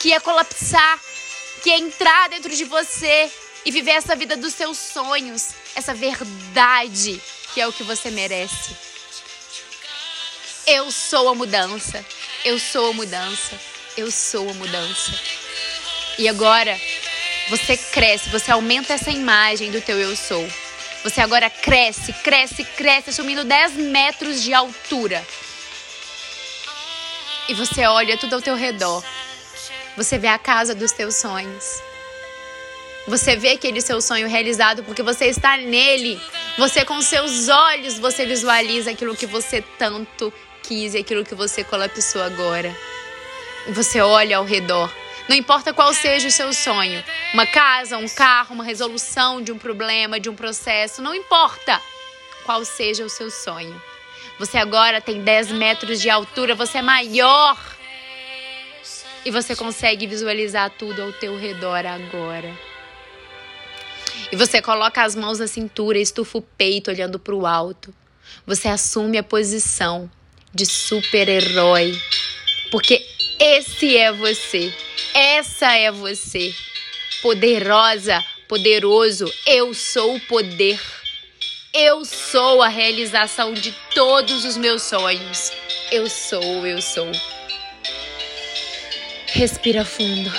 que 0.00 0.12
é 0.12 0.20
colapsar, 0.20 1.00
que 1.62 1.70
é 1.70 1.78
entrar 1.78 2.28
dentro 2.28 2.54
de 2.54 2.64
você 2.64 3.30
e 3.64 3.70
viver 3.70 3.92
essa 3.92 4.16
vida 4.16 4.36
dos 4.36 4.54
seus 4.54 4.78
sonhos, 4.78 5.50
essa 5.74 5.94
verdade 5.94 7.20
que 7.52 7.60
é 7.60 7.66
o 7.66 7.72
que 7.72 7.82
você 7.82 8.10
merece. 8.10 8.76
Eu 10.66 10.90
sou 10.90 11.28
a 11.28 11.34
mudança. 11.34 12.04
Eu 12.44 12.58
sou 12.58 12.90
a 12.90 12.92
mudança. 12.92 13.60
Eu 13.96 14.10
sou 14.10 14.48
a 14.48 14.54
mudança. 14.54 15.12
E 16.18 16.28
agora 16.28 16.78
você 17.48 17.76
cresce, 17.76 18.28
você 18.28 18.52
aumenta 18.52 18.92
essa 18.92 19.10
imagem 19.10 19.70
do 19.70 19.80
teu 19.80 19.98
eu 19.98 20.14
sou. 20.14 20.48
Você 21.02 21.20
agora 21.20 21.50
cresce, 21.50 22.12
cresce, 22.12 22.62
cresce, 22.62 23.10
assumindo 23.10 23.44
10 23.44 23.72
metros 23.74 24.42
de 24.42 24.54
altura. 24.54 25.26
E 27.50 27.54
você 27.54 27.84
olha 27.84 28.16
tudo 28.16 28.34
ao 28.34 28.40
teu 28.40 28.54
redor. 28.54 29.02
Você 29.96 30.16
vê 30.18 30.28
a 30.28 30.38
casa 30.38 30.72
dos 30.72 30.92
teus 30.92 31.16
sonhos. 31.16 31.82
Você 33.08 33.34
vê 33.34 33.54
aquele 33.54 33.80
seu 33.80 34.00
sonho 34.00 34.28
realizado 34.28 34.84
porque 34.84 35.02
você 35.02 35.26
está 35.26 35.56
nele. 35.56 36.22
Você 36.56 36.84
com 36.84 37.02
seus 37.02 37.48
olhos 37.48 37.98
você 37.98 38.24
visualiza 38.24 38.92
aquilo 38.92 39.16
que 39.16 39.26
você 39.26 39.64
tanto 39.76 40.32
quis 40.62 40.94
e 40.94 40.98
aquilo 40.98 41.24
que 41.24 41.34
você 41.34 41.64
colapsou 41.64 42.22
agora. 42.22 42.72
Você 43.70 44.00
olha 44.00 44.36
ao 44.36 44.44
redor. 44.44 44.88
Não 45.28 45.34
importa 45.34 45.74
qual 45.74 45.92
seja 45.92 46.28
o 46.28 46.30
seu 46.30 46.52
sonho, 46.52 47.02
uma 47.34 47.46
casa, 47.46 47.98
um 47.98 48.08
carro, 48.08 48.54
uma 48.54 48.64
resolução 48.64 49.42
de 49.42 49.50
um 49.50 49.58
problema, 49.58 50.20
de 50.20 50.30
um 50.30 50.36
processo, 50.36 51.02
não 51.02 51.16
importa 51.16 51.82
qual 52.44 52.64
seja 52.64 53.04
o 53.04 53.10
seu 53.10 53.28
sonho. 53.28 53.89
Você 54.40 54.56
agora 54.56 55.02
tem 55.02 55.22
10 55.22 55.52
metros 55.52 56.00
de 56.00 56.08
altura, 56.08 56.54
você 56.54 56.78
é 56.78 56.82
maior. 56.82 57.58
E 59.22 59.30
você 59.30 59.54
consegue 59.54 60.06
visualizar 60.06 60.70
tudo 60.78 61.02
ao 61.02 61.12
teu 61.12 61.36
redor 61.36 61.84
agora. 61.84 62.50
E 64.32 64.36
você 64.36 64.62
coloca 64.62 65.02
as 65.02 65.14
mãos 65.14 65.40
na 65.40 65.46
cintura, 65.46 65.98
estufa 65.98 66.38
o 66.38 66.40
peito 66.40 66.90
olhando 66.90 67.18
para 67.18 67.34
o 67.34 67.46
alto. 67.46 67.94
Você 68.46 68.66
assume 68.68 69.18
a 69.18 69.22
posição 69.22 70.10
de 70.54 70.64
super-herói. 70.64 72.00
Porque 72.70 73.06
esse 73.38 73.94
é 73.94 74.10
você. 74.10 74.74
Essa 75.12 75.76
é 75.76 75.92
você. 75.92 76.54
Poderosa, 77.20 78.24
poderoso. 78.48 79.30
Eu 79.46 79.74
sou 79.74 80.16
o 80.16 80.20
poder. 80.20 80.80
Eu 81.72 82.04
sou 82.04 82.62
a 82.62 82.68
realização 82.68 83.54
de 83.54 83.70
todos 83.94 84.44
os 84.44 84.56
meus 84.56 84.82
sonhos. 84.82 85.52
Eu 85.92 86.08
sou, 86.10 86.66
eu 86.66 86.82
sou. 86.82 87.08
Respira 89.28 89.84
fundo. 89.84 90.32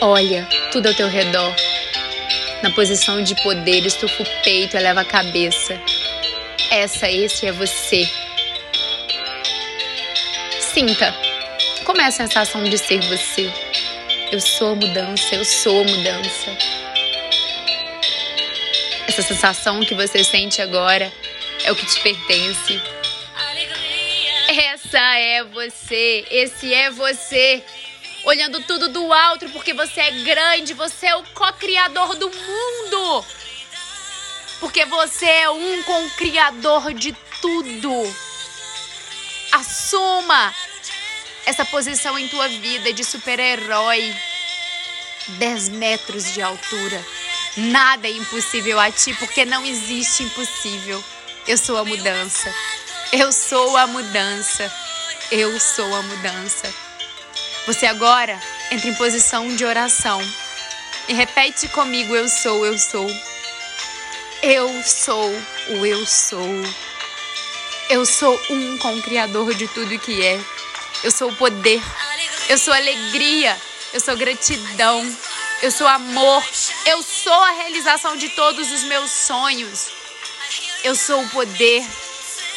Olha 0.00 0.48
tudo 0.70 0.86
ao 0.86 0.94
teu 0.94 1.08
redor. 1.08 1.52
Na 2.62 2.70
posição 2.70 3.20
de 3.20 3.34
poder, 3.42 3.84
estufa 3.84 4.22
o 4.22 4.42
peito, 4.44 4.76
eleva 4.76 5.00
a 5.00 5.04
cabeça. 5.04 5.80
Essa, 6.70 7.10
esse 7.10 7.44
é 7.44 7.50
você. 7.50 8.08
Sinta. 10.60 11.12
Como 11.84 12.00
é 12.00 12.06
a 12.06 12.12
sensação 12.12 12.62
de 12.62 12.78
ser 12.78 13.00
você? 13.00 13.63
Eu 14.34 14.40
sou 14.40 14.74
mudança, 14.74 15.36
eu 15.36 15.44
sou 15.44 15.84
mudança. 15.84 16.58
Essa 19.06 19.22
sensação 19.22 19.84
que 19.84 19.94
você 19.94 20.24
sente 20.24 20.60
agora 20.60 21.12
é 21.62 21.70
o 21.70 21.76
que 21.76 21.86
te 21.86 22.00
pertence. 22.00 22.82
Essa 24.48 24.98
é 25.18 25.44
você, 25.44 26.26
esse 26.28 26.74
é 26.74 26.90
você 26.90 27.62
olhando 28.24 28.60
tudo 28.62 28.88
do 28.88 29.12
alto, 29.12 29.48
porque 29.50 29.72
você 29.72 30.00
é 30.00 30.10
grande, 30.10 30.74
você 30.74 31.06
é 31.06 31.14
o 31.14 31.22
co-criador 31.32 32.16
do 32.16 32.28
mundo. 32.28 33.24
Porque 34.58 34.84
você 34.84 35.26
é 35.26 35.48
um 35.48 35.80
com 35.84 36.06
o 36.06 36.10
criador 36.10 36.92
de 36.92 37.12
tudo. 37.40 38.16
Assuma 39.52 40.52
essa 41.46 41.64
posição 41.64 42.18
em 42.18 42.28
tua 42.28 42.48
vida 42.48 42.92
de 42.92 43.04
super-herói. 43.04 44.14
10 45.38 45.68
metros 45.70 46.32
de 46.32 46.42
altura. 46.42 47.04
Nada 47.56 48.06
é 48.06 48.10
impossível 48.10 48.78
a 48.80 48.90
ti, 48.90 49.14
porque 49.14 49.44
não 49.44 49.64
existe 49.64 50.22
impossível. 50.22 51.02
Eu 51.46 51.56
sou 51.56 51.76
a 51.76 51.84
mudança. 51.84 52.52
Eu 53.12 53.32
sou 53.32 53.76
a 53.76 53.86
mudança. 53.86 54.72
Eu 55.30 55.58
sou 55.60 55.94
a 55.94 56.02
mudança. 56.02 56.72
Você 57.66 57.86
agora 57.86 58.38
entra 58.70 58.88
em 58.88 58.94
posição 58.94 59.54
de 59.54 59.64
oração 59.64 60.20
e 61.08 61.14
repete 61.14 61.68
comigo: 61.68 62.14
Eu 62.14 62.28
sou, 62.28 62.66
eu 62.66 62.76
sou. 62.78 63.08
Eu 64.42 64.82
sou 64.82 65.30
o 65.70 65.86
eu 65.86 66.04
sou. 66.04 66.48
Eu 67.88 68.04
sou 68.04 68.38
um 68.50 68.76
com 68.78 68.94
o 68.96 69.02
Criador 69.02 69.54
de 69.54 69.66
tudo 69.68 69.98
que 69.98 70.22
é. 70.22 70.38
Eu 71.04 71.10
sou 71.10 71.30
o 71.30 71.36
poder. 71.36 71.82
Eu 72.48 72.56
sou 72.56 72.72
alegria. 72.72 73.60
Eu 73.92 74.00
sou 74.00 74.16
gratidão. 74.16 75.16
Eu 75.60 75.70
sou 75.70 75.86
amor. 75.86 76.42
Eu 76.86 77.02
sou 77.02 77.42
a 77.42 77.50
realização 77.50 78.16
de 78.16 78.30
todos 78.30 78.72
os 78.72 78.84
meus 78.84 79.10
sonhos. 79.10 79.88
Eu 80.82 80.96
sou 80.96 81.22
o 81.22 81.28
poder. 81.28 81.86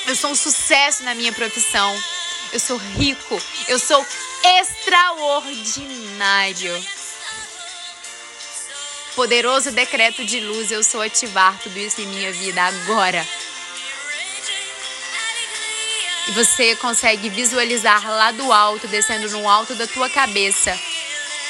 Eu 0.08 0.16
sou 0.16 0.32
um 0.32 0.36
sucesso 0.36 1.04
na 1.04 1.14
minha 1.14 1.34
profissão. 1.34 1.94
Eu 2.54 2.60
sou 2.62 2.78
rico. 2.78 3.38
Eu 3.68 3.78
sou 3.78 4.06
extraordinário. 4.62 6.88
Poderoso 9.14 9.72
decreto 9.72 10.24
de 10.24 10.40
luz, 10.40 10.72
eu 10.72 10.82
sou 10.84 11.02
ativar 11.02 11.60
tudo 11.62 11.78
isso 11.78 12.00
em 12.00 12.06
minha 12.06 12.32
vida 12.32 12.64
agora. 12.64 13.28
E 16.28 16.32
você 16.32 16.76
consegue 16.76 17.30
visualizar 17.30 18.06
lá 18.06 18.32
do 18.32 18.52
alto, 18.52 18.88
descendo 18.88 19.30
no 19.30 19.48
alto 19.48 19.76
da 19.76 19.88
tua 19.88 20.10
cabeça, 20.10 20.78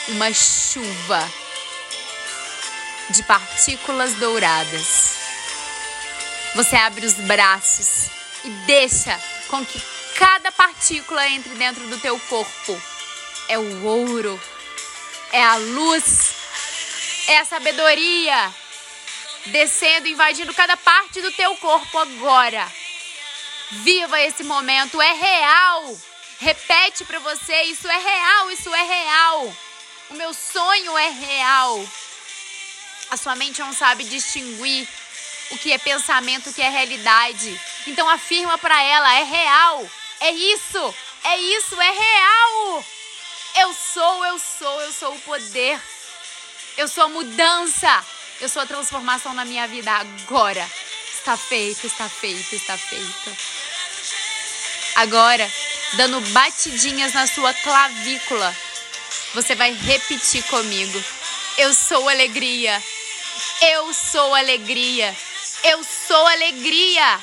uma 0.10 0.32
chuva 0.34 1.28
de 3.10 3.24
partículas 3.24 4.14
douradas. 4.14 5.16
Você 6.56 6.76
abre 6.76 7.06
os 7.06 7.14
braços 7.14 8.10
e 8.44 8.50
deixa 8.66 9.20
com 9.48 9.66
que 9.66 9.82
cada 10.16 10.52
partícula 10.52 11.28
entre 11.30 11.54
dentro 11.56 11.88
do 11.88 11.98
teu 12.00 12.20
corpo. 12.22 12.82
É 13.50 13.58
o 13.58 13.84
ouro, 13.84 14.40
é 15.32 15.44
a 15.44 15.56
luz, 15.56 16.34
é 17.28 17.40
a 17.40 17.46
sabedoria 17.46 18.54
descendo, 19.48 20.08
invadindo 20.08 20.54
cada 20.54 20.76
parte 20.78 21.22
do 21.22 21.32
teu 21.32 21.56
corpo 21.58 21.98
agora. 21.98 22.68
Viva 23.72 24.20
esse 24.22 24.44
momento, 24.44 25.02
é 25.02 25.14
real. 25.14 25.98
Repete 26.40 27.04
para 27.04 27.20
você, 27.20 27.64
isso 27.64 27.88
é 27.88 27.98
real, 27.98 28.52
isso 28.52 28.74
é 28.74 28.84
real. 28.84 29.54
O 30.10 30.14
meu 30.14 30.34
sonho 30.34 30.98
é 30.98 31.10
real. 31.10 31.86
A 33.10 33.18
sua 33.18 33.36
mente 33.36 33.60
não 33.60 33.74
sabe 33.74 34.04
distinguir 34.04 34.88
o 35.52 35.58
que 35.58 35.72
é 35.72 35.78
pensamento, 35.78 36.50
o 36.50 36.54
que 36.54 36.62
é 36.62 36.70
realidade. 36.70 37.60
Então 37.88 38.08
afirma 38.10 38.58
para 38.58 38.82
ela, 38.82 39.14
é 39.16 39.24
real. 39.24 39.90
É 40.20 40.32
isso, 40.32 40.96
é 41.24 41.38
isso, 41.38 41.82
é 41.82 41.92
real. 41.92 42.86
Eu 43.60 43.74
sou, 43.74 44.26
eu 44.26 44.40
sou, 44.40 44.82
eu 44.82 44.94
sou 44.94 45.16
o 45.16 45.22
poder. 45.22 45.82
Eu 46.78 46.88
sou 46.88 47.06
a 47.06 47.10
mudança. 47.10 48.06
Eu 48.40 48.48
sou 48.48 48.62
a 48.62 48.68
transformação 48.68 49.34
na 49.34 49.44
minha 49.44 49.68
vida 49.68 49.92
agora. 49.92 50.70
Está 51.28 51.36
feito, 51.36 51.86
está 51.86 52.08
feito, 52.08 52.56
está 52.56 52.78
feito. 52.78 53.38
Agora, 54.96 55.52
dando 55.98 56.22
batidinhas 56.32 57.12
na 57.12 57.28
sua 57.28 57.54
clavícula, 57.54 58.56
você 59.34 59.54
vai 59.54 59.74
repetir 59.74 60.42
comigo. 60.44 61.04
Eu 61.58 61.74
sou 61.74 62.08
alegria. 62.08 62.82
Eu 63.62 63.94
sou 63.94 64.34
alegria. 64.36 65.14
Eu 65.66 65.84
sou 65.84 66.28
alegria. 66.28 67.20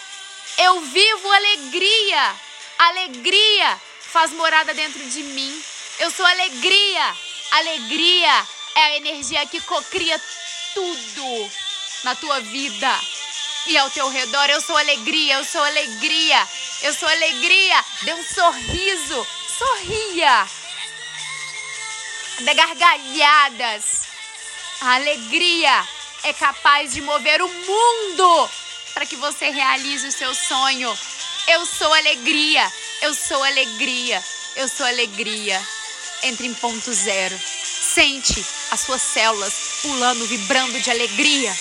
Eu 0.59 0.83
vivo 0.83 1.33
alegria. 1.33 2.37
Alegria 2.77 3.81
faz 4.03 4.33
morada 4.33 4.75
dentro 4.75 5.03
de 5.03 5.23
mim. 5.23 5.64
Eu 6.01 6.11
sou 6.11 6.27
alegria. 6.27 7.17
Alegria 7.53 8.47
é 8.75 8.81
a 8.81 8.97
energia 8.99 9.47
que 9.47 9.62
cocria 9.62 10.21
tudo 10.75 11.51
na 12.05 12.14
tua 12.14 12.38
vida 12.40 13.13
e 13.66 13.77
ao 13.77 13.90
teu 13.90 14.09
redor. 14.09 14.48
Eu 14.50 14.61
sou 14.61 14.77
alegria, 14.77 15.35
eu 15.35 15.44
sou 15.44 15.62
alegria, 15.62 16.48
eu 16.83 16.94
sou 16.94 17.09
alegria. 17.09 17.85
Dê 18.03 18.14
um 18.14 18.24
sorriso, 18.24 19.27
sorria. 19.59 20.46
Dê 22.40 22.55
gargalhadas. 22.55 24.05
A 24.81 24.94
alegria 24.94 25.88
é 26.24 26.33
capaz 26.33 26.92
de 26.92 27.00
mover 27.00 27.40
o 27.42 27.48
mundo 27.48 28.50
para 28.92 29.07
que 29.07 29.16
você 29.16 29.50
realize 29.50 30.07
o 30.07 30.12
seu 30.12 30.35
sonho. 30.35 30.96
Eu 31.48 31.66
sou 31.66 31.92
alegria, 31.92 32.72
eu 33.03 33.14
sou 33.14 33.42
alegria, 33.42 34.22
eu 34.57 34.68
sou 34.68 34.87
alegria. 34.87 35.61
Entre 36.22 36.46
em 36.46 36.55
ponto 36.55 36.92
zero. 36.92 37.38
Sente 37.94 38.44
as 38.70 38.81
suas 38.81 39.03
células 39.03 39.81
pulando, 39.83 40.27
vibrando 40.27 40.81
de 40.81 40.90
alegria. 40.90 41.55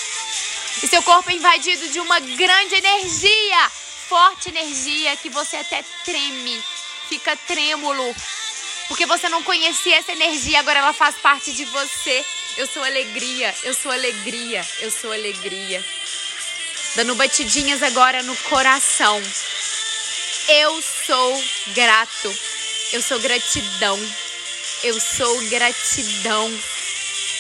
E 0.82 0.88
seu 0.88 1.04
corpo 1.04 1.30
é 1.30 1.34
invadido 1.34 1.88
de 1.90 2.00
uma 2.00 2.20
grande 2.20 2.76
energia, 2.76 3.70
forte 4.10 4.50
energia 4.50 5.16
que 5.18 5.30
você 5.30 5.58
até 5.58 5.84
treme, 6.04 6.64
fica 7.08 7.36
trêmulo. 7.36 8.16
Porque 8.88 9.06
você 9.06 9.30
não 9.30 9.44
conhecia 9.44 9.98
essa 9.98 10.12
energia, 10.12 10.60
agora 10.60 10.80
ela 10.80 10.94
faz 10.94 11.16
parte 11.16 11.54
de 11.54 11.66
você. 11.66 12.26
Eu 12.58 12.68
sou 12.68 12.84
alegria, 12.84 13.54
eu 13.64 13.74
sou 13.74 13.92
alegria, 13.92 14.66
eu 14.80 14.92
sou 14.92 15.12
alegria. 15.12 15.84
Dando 16.96 17.16
batidinhas 17.16 17.82
agora 17.82 18.22
no 18.24 18.36
coração. 18.38 19.22
Eu 20.48 20.82
sou 20.82 21.44
grato. 21.74 22.36
Eu 22.92 23.02
sou 23.02 23.20
gratidão. 23.20 24.00
Eu 24.84 25.00
sou 25.00 25.42
gratidão. 25.46 26.60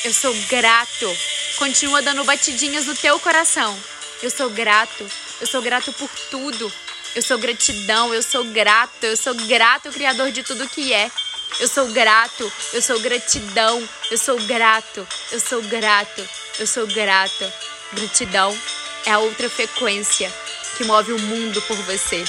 Eu 0.03 0.13
sou 0.13 0.33
grato. 0.47 1.32
Continua 1.57 2.01
dando 2.01 2.23
batidinhas 2.23 2.85
no 2.85 2.95
teu 2.95 3.19
coração. 3.19 3.77
Eu 4.21 4.29
sou 4.29 4.49
grato. 4.49 5.05
Eu 5.39 5.47
sou 5.47 5.61
grato 5.61 5.93
por 5.93 6.09
tudo. 6.31 6.71
Eu 7.15 7.21
sou 7.21 7.37
gratidão. 7.37 8.13
Eu 8.13 8.23
sou 8.23 8.43
grato. 8.45 9.03
Eu 9.05 9.15
sou 9.15 9.33
grato, 9.33 9.91
Criador 9.91 10.31
de 10.31 10.43
tudo 10.43 10.67
que 10.67 10.93
é. 10.93 11.11
Eu 11.59 11.67
sou 11.67 11.87
grato. 11.91 12.51
Eu 12.73 12.81
sou 12.81 12.99
gratidão. 12.99 13.87
Eu 14.09 14.17
sou 14.17 14.39
grato. 14.41 15.07
Eu 15.31 15.39
sou 15.39 15.61
grato. 15.63 16.27
Eu 16.59 16.67
sou 16.67 16.87
grato. 16.87 17.53
Gratidão 17.93 18.57
é 19.05 19.11
a 19.11 19.19
outra 19.19 19.49
frequência 19.49 20.33
que 20.77 20.83
move 20.83 21.13
o 21.13 21.19
mundo 21.19 21.61
por 21.63 21.77
você. 21.83 22.23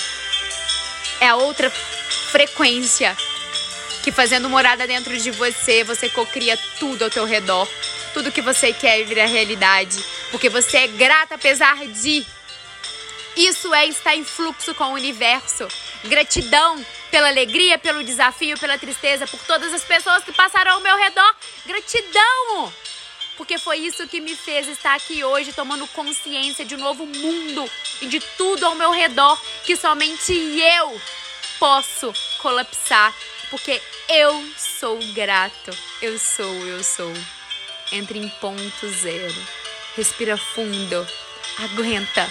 É 1.20 1.28
a 1.28 1.36
outra 1.36 1.70
frequência 2.30 3.16
que 4.02 4.12
fazendo 4.12 4.50
morada 4.50 4.86
dentro 4.86 5.16
de 5.16 5.30
você, 5.30 5.82
você 5.82 6.10
cocria 6.10 6.58
tudo 6.78 7.04
ao 7.04 7.10
teu 7.10 7.24
redor. 7.24 7.66
Tudo 8.14 8.32
que 8.32 8.40
você 8.40 8.72
quer 8.72 9.04
vir 9.04 9.20
a 9.20 9.26
realidade. 9.26 10.02
Porque 10.30 10.48
você 10.48 10.78
é 10.78 10.86
grata 10.86 11.34
apesar 11.34 11.76
de. 11.86 12.24
Isso 13.36 13.74
é 13.74 13.86
estar 13.86 14.14
em 14.14 14.24
fluxo 14.24 14.74
com 14.74 14.84
o 14.84 14.94
universo. 14.94 15.68
Gratidão 16.04 16.84
pela 17.10 17.28
alegria, 17.28 17.78
pelo 17.78 18.02
desafio, 18.02 18.58
pela 18.58 18.78
tristeza, 18.78 19.26
por 19.26 19.40
todas 19.40 19.74
as 19.74 19.82
pessoas 19.82 20.24
que 20.24 20.32
passaram 20.32 20.72
ao 20.72 20.80
meu 20.80 20.96
redor. 20.96 21.34
Gratidão! 21.66 22.72
Porque 23.36 23.58
foi 23.58 23.78
isso 23.78 24.06
que 24.06 24.20
me 24.20 24.36
fez 24.36 24.68
estar 24.68 24.94
aqui 24.94 25.24
hoje, 25.24 25.52
tomando 25.52 25.86
consciência 25.88 26.64
de 26.64 26.74
um 26.76 26.78
novo 26.78 27.04
mundo 27.04 27.68
e 28.00 28.06
de 28.06 28.20
tudo 28.36 28.64
ao 28.64 28.74
meu 28.74 28.92
redor 28.92 29.40
que 29.64 29.76
somente 29.76 30.32
eu 30.32 31.00
posso 31.58 32.12
colapsar. 32.38 33.12
Porque 33.50 33.80
eu 34.08 34.44
sou 34.56 34.98
grato. 35.14 35.76
Eu 36.00 36.18
sou, 36.18 36.54
eu 36.66 36.82
sou. 36.82 37.12
Entre 37.94 38.18
em 38.18 38.28
ponto 38.28 38.88
zero. 38.88 39.32
Respira 39.96 40.36
fundo. 40.36 41.06
Aguenta. 41.60 42.28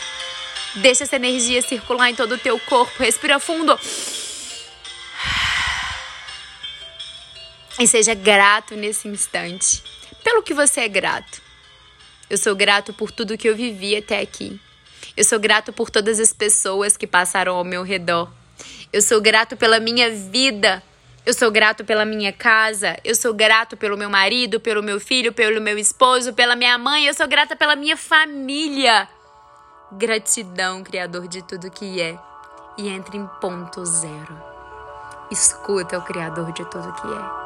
Deixa 0.75 1.05
essa 1.05 1.15
energia 1.15 1.61
circular 1.61 2.09
em 2.09 2.15
todo 2.15 2.33
o 2.33 2.37
teu 2.37 2.59
corpo. 2.59 3.01
Respira 3.01 3.39
fundo. 3.39 3.79
E 7.79 7.87
seja 7.87 8.13
grato 8.13 8.75
nesse 8.75 9.07
instante. 9.07 9.81
Pelo 10.21 10.43
que 10.43 10.53
você 10.53 10.81
é 10.81 10.87
grato. 10.89 11.41
Eu 12.29 12.37
sou 12.37 12.53
grato 12.53 12.91
por 12.91 13.09
tudo 13.09 13.37
que 13.37 13.47
eu 13.47 13.55
vivi 13.55 13.95
até 13.95 14.19
aqui. 14.19 14.59
Eu 15.15 15.23
sou 15.23 15.39
grato 15.39 15.71
por 15.71 15.89
todas 15.89 16.19
as 16.19 16.33
pessoas 16.33 16.97
que 16.97 17.07
passaram 17.07 17.55
ao 17.55 17.63
meu 17.63 17.83
redor. 17.83 18.29
Eu 18.91 19.01
sou 19.01 19.21
grato 19.21 19.55
pela 19.55 19.79
minha 19.79 20.11
vida. 20.11 20.83
Eu 21.25 21.33
sou 21.33 21.49
grato 21.49 21.85
pela 21.85 22.03
minha 22.03 22.33
casa. 22.33 22.97
Eu 23.03 23.15
sou 23.15 23.33
grato 23.33 23.77
pelo 23.77 23.97
meu 23.97 24.09
marido, 24.09 24.59
pelo 24.59 24.83
meu 24.83 24.99
filho, 24.99 25.31
pelo 25.31 25.61
meu 25.61 25.77
esposo, 25.77 26.33
pela 26.33 26.55
minha 26.55 26.77
mãe. 26.77 27.05
Eu 27.05 27.13
sou 27.13 27.27
grata 27.27 27.55
pela 27.55 27.77
minha 27.77 27.95
família. 27.95 29.07
Gratidão, 29.93 30.83
Criador 30.83 31.27
de 31.27 31.41
tudo 31.41 31.71
que 31.71 32.01
é. 32.01 32.17
E 32.77 32.89
entre 32.89 33.17
em 33.17 33.25
ponto 33.39 33.85
zero. 33.85 34.37
Escuta 35.31 35.97
o 35.97 36.01
Criador 36.01 36.51
de 36.51 36.65
tudo 36.65 36.93
que 36.93 37.07
é. 37.07 37.42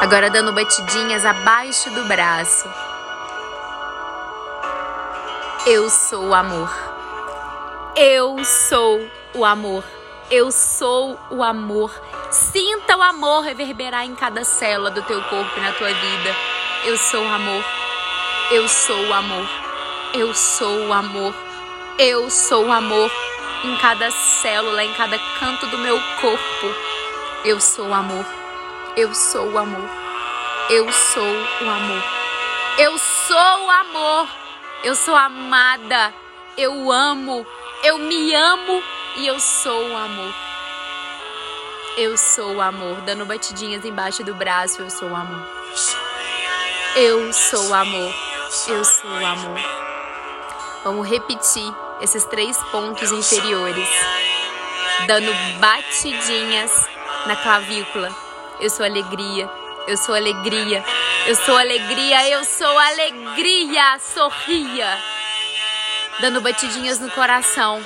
Agora 0.00 0.28
dando 0.28 0.52
batidinhas 0.52 1.24
abaixo 1.24 1.90
do 1.90 2.04
braço. 2.04 2.68
Eu 5.66 5.88
sou 5.88 6.28
o 6.28 6.34
amor. 6.34 6.70
Eu 7.96 8.44
sou 8.44 9.00
o 9.34 9.44
amor. 9.44 9.82
Eu 10.30 10.52
sou 10.52 11.18
o 11.30 11.42
amor. 11.42 11.90
Sinta 12.30 12.96
o 12.96 13.02
amor 13.02 13.42
reverberar 13.42 14.04
em 14.04 14.14
cada 14.14 14.44
célula 14.44 14.90
do 14.90 15.02
teu 15.02 15.20
corpo 15.22 15.50
e 15.56 15.60
na 15.60 15.72
tua 15.72 15.88
vida. 15.88 16.36
Eu 16.84 16.96
sou 16.98 17.24
o 17.24 17.28
amor. 17.28 17.64
Eu 18.50 18.68
sou 18.68 19.06
o 19.06 19.14
amor. 19.14 19.48
Eu 20.12 20.34
sou 20.34 20.88
o 20.88 20.92
amor. 20.92 21.34
Eu 21.98 22.30
sou 22.30 22.66
o 22.66 22.72
amor 22.72 23.10
em 23.64 23.76
cada 23.78 24.10
célula, 24.10 24.84
em 24.84 24.92
cada 24.92 25.18
canto 25.40 25.66
do 25.68 25.78
meu 25.78 25.98
corpo. 26.20 26.74
Eu 27.44 27.58
sou 27.60 27.88
o 27.88 27.94
amor. 27.94 28.45
Eu 28.96 29.14
sou 29.14 29.50
o 29.50 29.58
amor. 29.58 29.90
Eu 30.70 30.90
sou 30.90 31.22
o 31.22 31.68
amor. 31.68 32.02
Eu 32.78 32.96
sou 32.96 33.66
o 33.66 33.70
amor. 33.70 34.28
Eu 34.82 34.96
sou 34.96 35.14
amada. 35.14 36.14
Eu 36.56 36.90
amo. 36.90 37.46
Eu 37.82 37.98
me 37.98 38.34
amo 38.34 38.82
e 39.16 39.26
eu 39.26 39.38
sou 39.38 39.90
o 39.90 39.96
amor. 39.98 40.34
Eu 41.98 42.16
sou 42.16 42.54
o 42.54 42.62
amor. 42.62 43.02
Dando 43.02 43.26
batidinhas 43.26 43.84
embaixo 43.84 44.24
do 44.24 44.34
braço, 44.34 44.80
eu 44.80 44.88
sou 44.88 45.10
o 45.10 45.14
amor. 45.14 45.46
Eu 46.96 47.34
sou 47.34 47.68
o 47.68 47.74
amor. 47.74 48.14
Eu 48.66 48.82
sou 48.82 49.10
o 49.10 49.26
amor. 49.26 49.60
Vamos 50.84 51.06
repetir 51.06 51.70
esses 52.00 52.24
três 52.24 52.56
pontos 52.72 53.12
inferiores. 53.12 53.88
Dando 55.06 55.30
batidinhas 55.60 56.88
na 57.26 57.36
clavícula. 57.36 58.25
Eu 58.60 58.70
sou 58.70 58.84
alegria. 58.84 59.50
Eu 59.86 59.96
sou 59.96 60.14
alegria. 60.14 60.84
Eu 61.26 61.34
sou 61.36 61.56
alegria. 61.56 62.28
Eu 62.28 62.44
sou 62.44 62.78
alegria. 62.78 63.98
Sorria 63.98 65.16
dando 66.20 66.40
batidinhas 66.40 66.98
no 66.98 67.10
coração. 67.10 67.84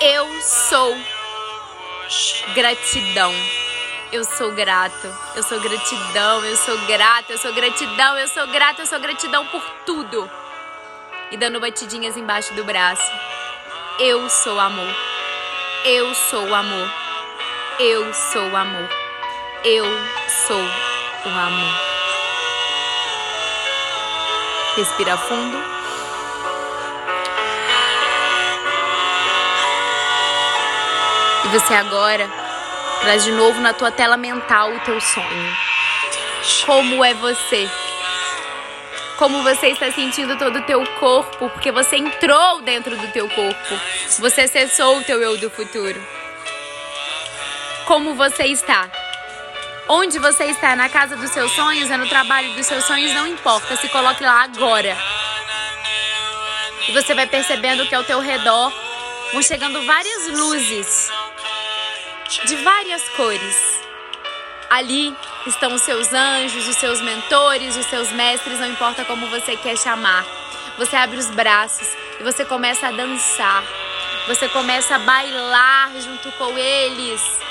Eu 0.00 0.40
sou 0.42 0.96
gratidão. 2.54 3.32
Eu 4.12 4.24
sou 4.24 4.52
grato. 4.52 5.14
Eu 5.34 5.42
sou 5.42 5.60
gratidão. 5.60 6.44
Eu 6.44 6.56
sou 6.56 6.78
grata. 6.86 7.32
Eu 7.32 7.38
sou 7.38 7.52
gratidão. 7.52 8.18
Eu 8.18 8.28
sou 8.28 8.46
grata. 8.46 8.82
Eu 8.82 8.86
sou 8.86 9.00
gratidão 9.00 9.46
por 9.46 9.62
tudo. 9.84 10.30
E 11.30 11.36
dando 11.36 11.60
batidinhas 11.60 12.16
embaixo 12.16 12.54
do 12.54 12.64
braço. 12.64 13.10
Eu 13.98 14.28
sou 14.28 14.58
amor. 14.60 14.94
Eu 15.84 16.14
sou 16.14 16.54
amor. 16.54 17.05
Eu 17.78 18.10
sou 18.14 18.56
amor. 18.56 18.88
Eu 19.62 19.84
sou 20.46 20.56
o 20.56 21.28
amor. 21.28 21.74
Respira 24.76 25.14
fundo. 25.18 25.58
E 31.44 31.48
você 31.48 31.74
agora 31.74 32.30
traz 33.02 33.24
de 33.24 33.32
novo 33.32 33.60
na 33.60 33.74
tua 33.74 33.90
tela 33.90 34.16
mental 34.16 34.72
o 34.72 34.80
teu 34.80 34.98
sonho. 34.98 35.56
Como 36.64 37.04
é 37.04 37.12
você? 37.12 37.68
Como 39.18 39.42
você 39.42 39.68
está 39.68 39.92
sentindo 39.92 40.38
todo 40.38 40.60
o 40.60 40.62
teu 40.62 40.82
corpo, 40.98 41.50
porque 41.50 41.70
você 41.70 41.96
entrou 41.96 42.62
dentro 42.62 42.96
do 42.96 43.12
teu 43.12 43.28
corpo. 43.28 43.80
Você 44.18 44.42
acessou 44.42 44.96
o 44.96 45.04
teu 45.04 45.20
eu 45.22 45.36
do 45.36 45.50
futuro. 45.50 46.15
Como 47.86 48.16
você 48.16 48.46
está? 48.46 48.90
Onde 49.88 50.18
você 50.18 50.46
está? 50.46 50.74
Na 50.74 50.88
casa 50.88 51.16
dos 51.16 51.30
seus 51.30 51.52
sonhos? 51.52 51.88
É 51.88 51.96
no 51.96 52.08
trabalho 52.08 52.52
dos 52.54 52.66
seus 52.66 52.84
sonhos? 52.84 53.12
Não 53.12 53.28
importa. 53.28 53.76
Se 53.76 53.88
coloque 53.88 54.24
lá 54.24 54.42
agora. 54.42 54.96
E 56.88 56.92
você 56.92 57.14
vai 57.14 57.28
percebendo 57.28 57.86
que 57.86 57.94
ao 57.94 58.02
teu 58.02 58.18
redor 58.18 58.72
vão 59.32 59.40
chegando 59.40 59.80
várias 59.86 60.26
luzes 60.28 61.08
de 62.44 62.56
várias 62.56 63.08
cores. 63.10 63.80
Ali 64.68 65.16
estão 65.46 65.72
os 65.72 65.82
seus 65.82 66.12
anjos, 66.12 66.66
os 66.66 66.76
seus 66.76 67.00
mentores, 67.00 67.76
os 67.76 67.86
seus 67.86 68.10
mestres, 68.10 68.58
não 68.58 68.66
importa 68.66 69.04
como 69.04 69.28
você 69.28 69.56
quer 69.56 69.76
chamar. 69.78 70.26
Você 70.76 70.96
abre 70.96 71.18
os 71.18 71.30
braços 71.30 71.86
e 72.18 72.24
você 72.24 72.44
começa 72.44 72.88
a 72.88 72.90
dançar. 72.90 73.62
Você 74.26 74.48
começa 74.48 74.96
a 74.96 74.98
bailar 74.98 75.92
junto 76.00 76.32
com 76.32 76.58
eles. 76.58 77.45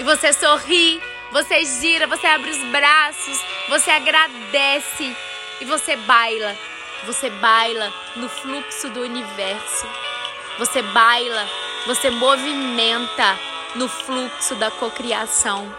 E 0.00 0.02
você 0.02 0.32
sorri, 0.32 0.98
você 1.30 1.62
gira, 1.62 2.06
você 2.06 2.26
abre 2.26 2.48
os 2.48 2.56
braços, 2.70 3.38
você 3.68 3.90
agradece 3.90 5.14
e 5.60 5.64
você 5.66 5.94
baila. 5.94 6.56
Você 7.04 7.28
baila 7.28 7.92
no 8.16 8.26
fluxo 8.26 8.88
do 8.88 9.02
universo. 9.02 9.86
Você 10.58 10.80
baila, 10.80 11.46
você 11.86 12.08
movimenta 12.08 13.38
no 13.74 13.90
fluxo 13.90 14.54
da 14.54 14.70
cocriação. 14.70 15.70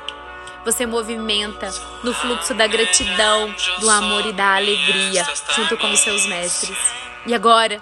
Você 0.65 0.85
movimenta 0.85 1.73
no 2.03 2.13
fluxo 2.13 2.53
da 2.53 2.67
gratidão, 2.67 3.51
do 3.79 3.89
amor 3.89 4.27
e 4.27 4.33
da 4.33 4.55
alegria, 4.55 5.25
junto 5.55 5.75
com 5.77 5.91
os 5.91 5.99
seus 5.99 6.27
mestres. 6.27 6.77
E 7.25 7.33
agora, 7.33 7.81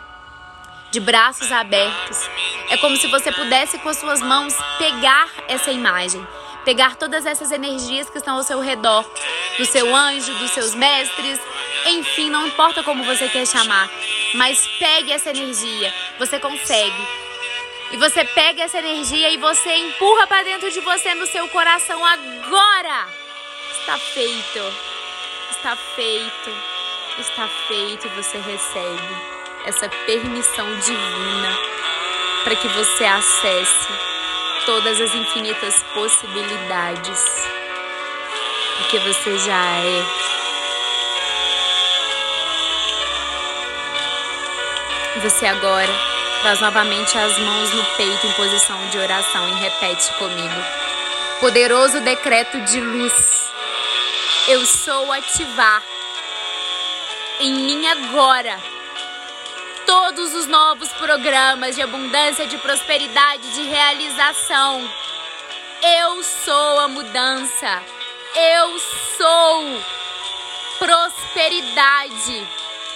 de 0.90 1.02
braços 1.02 1.52
abertos, 1.52 2.30
é 2.70 2.78
como 2.78 2.96
se 2.98 3.08
você 3.08 3.32
pudesse 3.32 3.80
com 3.80 3.90
as 3.90 3.98
suas 3.98 4.22
mãos 4.22 4.56
pegar 4.78 5.30
essa 5.48 5.72
imagem, 5.72 6.26
pegar 6.64 6.96
todas 6.96 7.26
essas 7.26 7.52
energias 7.52 8.10
que 8.10 8.18
estão 8.20 8.38
ao 8.38 8.44
seu 8.44 8.60
redor, 8.60 9.04
do 9.58 9.66
seu 9.66 9.96
anjo, 9.96 10.34
dos 10.36 10.52
seus 10.52 10.76
mestres, 10.76 11.40
enfim, 11.88 12.30
não 12.30 12.46
importa 12.46 12.84
como 12.84 13.04
você 13.04 13.28
quer 13.28 13.48
chamar, 13.48 13.90
mas 14.36 14.68
pegue 14.80 15.12
essa 15.12 15.32
energia, 15.32 15.94
você 16.20 16.40
consegue. 16.40 17.08
E 17.92 17.98
você 17.98 18.24
pega 18.24 18.62
essa 18.62 18.78
energia 18.78 19.32
e 19.32 19.38
você 19.38 19.76
empurra 19.76 20.28
para 20.28 20.44
dentro 20.44 20.70
de 20.70 20.80
você 20.80 21.16
no 21.16 21.26
seu 21.26 21.48
coração 21.50 22.06
agora. 22.06 23.08
Está 23.72 23.98
feito. 23.98 24.74
Está 25.50 25.76
feito. 25.76 26.52
Está 27.18 27.48
feito 27.68 28.06
e 28.06 28.10
você 28.10 28.38
recebe. 28.38 29.40
essa 29.66 29.90
permissão 30.06 30.66
divina 30.80 31.58
para 32.44 32.56
que 32.56 32.68
você 32.70 33.06
acesse 33.06 33.88
todas 34.66 35.00
as 35.02 35.14
infinitas 35.14 35.84
possibilidades, 35.94 37.24
porque 38.78 39.00
você 39.00 39.38
já 39.40 39.66
é. 39.78 40.04
Você 45.22 45.46
agora 45.48 45.92
traz 46.42 46.62
novamente 46.62 47.18
as 47.18 47.38
mãos 47.40 47.74
no 47.74 47.84
peito 47.98 48.28
em 48.28 48.32
posição 48.34 48.78
de 48.90 48.98
oração 48.98 49.50
e 49.50 49.54
repete 49.56 50.14
comigo. 50.14 50.64
Poderoso 51.40 52.00
decreto 52.02 52.62
de 52.62 52.80
luz. 52.80 53.52
Eu 54.48 54.66
sou 54.66 55.12
ativar 55.12 55.84
em 57.40 57.54
mim 57.54 57.88
agora 57.88 58.79
todos 59.90 60.36
os 60.36 60.46
novos 60.46 60.88
programas 60.94 61.74
de 61.74 61.82
abundância, 61.82 62.46
de 62.46 62.60
prosperidade, 62.60 63.56
de 63.56 63.64
realização. 63.64 64.88
Eu 65.82 66.22
sou 66.22 66.80
a 66.82 66.88
mudança. 66.88 67.82
Eu 68.36 68.78
sou 69.18 69.64
prosperidade. 70.78 72.48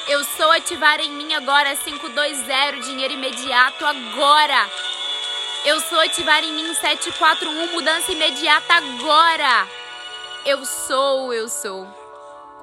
Eu 0.07 0.23
sou 0.23 0.51
ativar 0.51 0.99
em 0.99 1.09
mim 1.09 1.33
agora 1.33 1.75
520 1.75 2.85
dinheiro 2.85 3.15
imediato 3.15 3.83
agora. 3.87 4.69
Eu 5.65 5.79
sou 5.79 5.99
ativar 5.99 6.43
em 6.43 6.53
mim 6.53 6.75
741 6.75 7.71
mudança 7.71 8.11
imediata 8.11 8.71
agora. 8.71 9.67
Eu 10.45 10.63
sou, 10.63 11.33
eu 11.33 11.49
sou. 11.49 11.87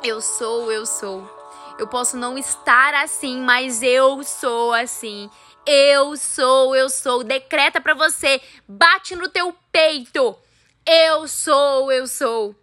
Eu 0.05 0.21
sou, 0.21 0.71
eu 0.71 0.87
sou. 0.87 1.40
Eu 1.81 1.87
posso 1.87 2.15
não 2.15 2.37
estar 2.37 2.93
assim, 2.93 3.41
mas 3.41 3.83
eu 3.83 4.23
sou 4.23 4.75
assim. 4.75 5.31
Eu 5.65 6.15
sou, 6.15 6.77
eu 6.77 6.91
sou. 6.91 7.25
Decreta 7.25 7.81
para 7.81 7.95
você, 7.95 8.39
bate 8.69 9.17
no 9.17 9.31
teu 9.31 9.57
peito. 9.73 10.37
Eu 10.85 11.27
sou, 11.27 11.91
eu 11.91 12.07
sou. 12.07 12.55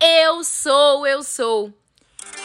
Eu 0.00 0.42
sou, 0.42 1.06
eu 1.06 1.22
sou. 1.22 1.72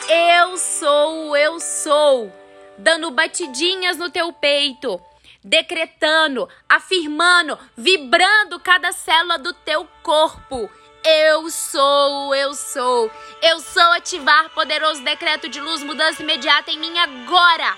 Eu 0.08 0.58
sou, 0.60 1.36
eu 1.36 1.60
sou. 1.60 2.32
Dando 2.78 3.10
batidinhas 3.10 3.98
no 3.98 4.12
teu 4.12 4.32
peito, 4.32 5.02
decretando, 5.44 6.48
afirmando, 6.70 7.58
vibrando 7.76 8.60
cada 8.60 8.92
célula 8.92 9.40
do 9.40 9.56
teu 9.56 9.88
corpo. 10.04 10.70
Eu 11.04 11.50
sou, 11.50 12.36
eu 12.36 12.54
sou. 12.54 13.10
Eu 13.42 13.60
sou 13.60 13.92
ativar 13.94 14.50
poderoso 14.52 15.02
decreto 15.04 15.50
de 15.50 15.60
luz, 15.60 15.82
mudança 15.82 16.22
imediata 16.22 16.70
em 16.70 16.78
mim 16.78 16.98
agora. 17.00 17.76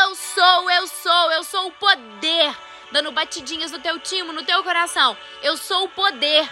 Eu 0.00 0.14
sou, 0.14 0.70
eu 0.70 0.86
sou, 0.86 1.32
eu 1.32 1.42
sou 1.42 1.66
o 1.66 1.72
poder. 1.72 2.56
Dando 2.92 3.10
batidinhas 3.10 3.72
no 3.72 3.80
teu 3.80 3.98
timo, 3.98 4.32
no 4.32 4.44
teu 4.44 4.62
coração. 4.62 5.16
Eu 5.42 5.56
sou 5.56 5.84
o 5.84 5.88
poder. 5.88 6.48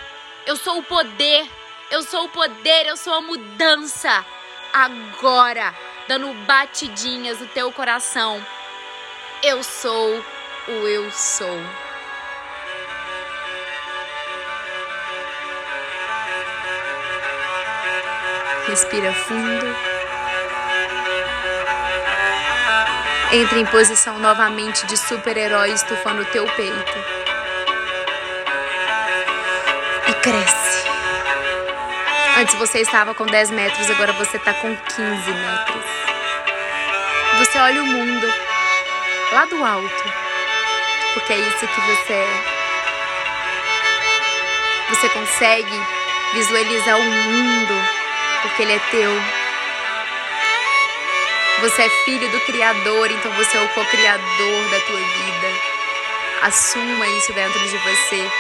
Eu 0.46 0.57
sou 0.57 0.79
o 0.79 0.83
poder. 0.83 1.48
Eu 1.92 2.03
sou 2.03 2.25
o 2.25 2.29
poder, 2.29 2.87
eu 2.87 2.96
sou 2.96 3.14
a 3.14 3.20
mudança. 3.20 4.25
Agora, 4.72 5.72
dando 6.09 6.33
batidinhas 6.44 7.38
no 7.38 7.46
teu 7.46 7.70
coração. 7.70 8.44
Eu 9.42 9.62
sou 9.62 10.25
o 10.66 10.88
eu 10.88 11.11
sou. 11.12 11.91
Respira 18.66 19.12
fundo. 19.12 19.77
Entre 23.33 23.61
em 23.61 23.66
posição 23.66 24.18
novamente 24.20 24.87
de 24.87 24.96
super-herói 24.96 25.72
estufando 25.72 26.22
o 26.22 26.27
teu 26.27 26.46
peito. 26.46 26.98
E 30.07 30.14
cresce. 30.14 30.88
Antes 32.38 32.55
você 32.55 32.81
estava 32.81 33.14
com 33.14 33.27
10 33.27 33.51
metros, 33.51 33.90
agora 33.90 34.12
você 34.12 34.37
está 34.37 34.55
com 34.55 34.77
15 34.77 35.03
metros. 35.03 35.85
Você 37.38 37.59
olha 37.59 37.83
o 37.83 37.87
mundo 37.87 38.33
lá 39.33 39.44
do 39.46 39.64
alto, 39.64 40.05
porque 41.14 41.33
é 41.33 41.38
isso 41.38 41.66
que 41.66 41.81
você 41.81 42.12
é. 42.12 42.44
Você 44.90 45.09
consegue 45.09 45.81
visualizar 46.35 46.96
o 46.96 47.03
mundo 47.03 48.02
porque 48.42 48.62
Ele 48.62 48.72
é 48.72 48.81
teu. 48.90 49.11
Você 51.62 51.83
é 51.83 51.88
filho 52.05 52.28
do 52.31 52.40
Criador, 52.40 53.11
então 53.12 53.31
você 53.33 53.57
é 53.57 53.61
o 53.61 53.68
co-criador 53.68 54.70
da 54.70 54.81
tua 54.81 54.98
vida. 54.98 55.72
Assuma 56.42 57.07
isso 57.07 57.33
dentro 57.33 57.61
de 57.61 57.78
você. 57.78 58.31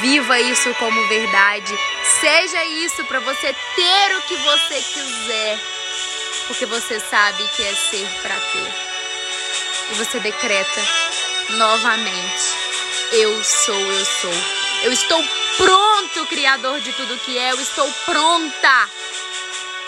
Viva 0.00 0.40
isso 0.40 0.74
como 0.74 1.06
verdade. 1.06 1.78
Seja 2.20 2.64
isso 2.64 3.04
para 3.04 3.20
você 3.20 3.54
ter 3.76 4.16
o 4.16 4.22
que 4.22 4.34
você 4.34 4.74
quiser. 4.82 5.58
Porque 6.48 6.66
você 6.66 6.98
sabe 6.98 7.46
que 7.54 7.62
é 7.62 7.72
ser 7.72 8.08
para 8.20 8.34
ter. 8.34 8.74
E 9.92 9.94
você 9.94 10.18
decreta 10.18 10.82
novamente: 11.50 12.52
Eu 13.12 13.44
sou, 13.44 13.80
eu 13.80 14.04
sou. 14.06 14.34
Eu 14.82 14.92
estou 14.92 15.24
pronto, 15.56 16.26
Criador 16.26 16.80
de 16.80 16.92
tudo 16.94 17.18
que 17.20 17.38
é. 17.38 17.52
Eu 17.52 17.60
estou 17.60 17.88
pronta 18.04 18.88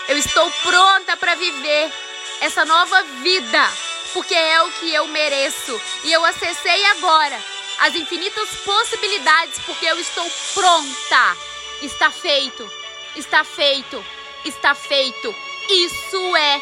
eu 0.09 0.17
estou 0.17 0.49
pronta 0.63 1.15
para 1.17 1.35
viver 1.35 1.93
essa 2.41 2.65
nova 2.65 3.03
vida, 3.21 3.63
porque 4.11 4.33
é 4.33 4.63
o 4.63 4.71
que 4.71 4.91
eu 4.91 5.07
mereço. 5.07 5.79
E 6.03 6.11
eu 6.11 6.25
acessei 6.25 6.83
agora 6.85 7.39
as 7.81 7.93
infinitas 7.95 8.49
possibilidades, 8.65 9.59
porque 9.59 9.85
eu 9.85 9.99
estou 9.99 10.27
pronta. 10.55 11.37
Está 11.83 12.09
feito, 12.09 12.67
está 13.15 13.43
feito, 13.43 14.03
está 14.43 14.73
feito. 14.73 15.35
Isso 15.69 16.35
é 16.35 16.61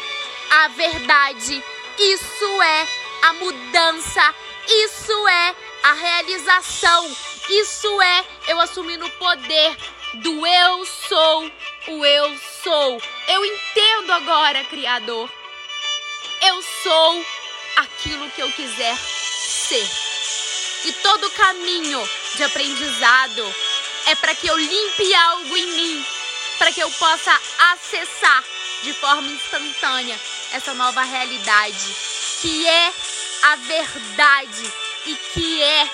a 0.50 0.68
verdade, 0.68 1.64
isso 1.98 2.62
é 2.62 2.88
a 3.22 3.32
mudança, 3.32 4.34
isso 4.68 5.28
é 5.28 5.54
a 5.84 5.92
realização, 5.94 7.16
isso 7.48 8.02
é 8.02 8.24
eu 8.48 8.60
assumindo 8.60 9.06
o 9.06 9.10
poder 9.12 9.74
do 10.14 10.46
eu 10.46 10.86
sou 10.86 11.52
o 11.88 12.04
eu 12.04 12.38
sou. 12.62 13.02
Eu 13.28 13.44
entendo 13.44 14.12
agora, 14.12 14.64
Criador. 14.64 15.30
Eu 16.42 16.62
sou 16.82 17.24
aquilo 17.76 18.30
que 18.30 18.42
eu 18.42 18.50
quiser 18.52 18.96
ser. 18.96 19.88
E 20.84 20.92
todo 20.92 21.30
caminho 21.30 22.08
de 22.36 22.44
aprendizado 22.44 23.54
é 24.06 24.14
para 24.14 24.34
que 24.34 24.46
eu 24.46 24.56
limpe 24.56 25.14
algo 25.14 25.56
em 25.56 25.66
mim, 25.72 26.06
para 26.58 26.72
que 26.72 26.80
eu 26.80 26.90
possa 26.92 27.40
acessar 27.72 28.44
de 28.82 28.92
forma 28.94 29.28
instantânea 29.28 30.18
essa 30.52 30.72
nova 30.74 31.02
realidade, 31.02 31.94
que 32.40 32.66
é 32.66 32.92
a 33.42 33.56
verdade 33.56 34.72
e 35.06 35.16
que 35.16 35.62
é 35.62 35.90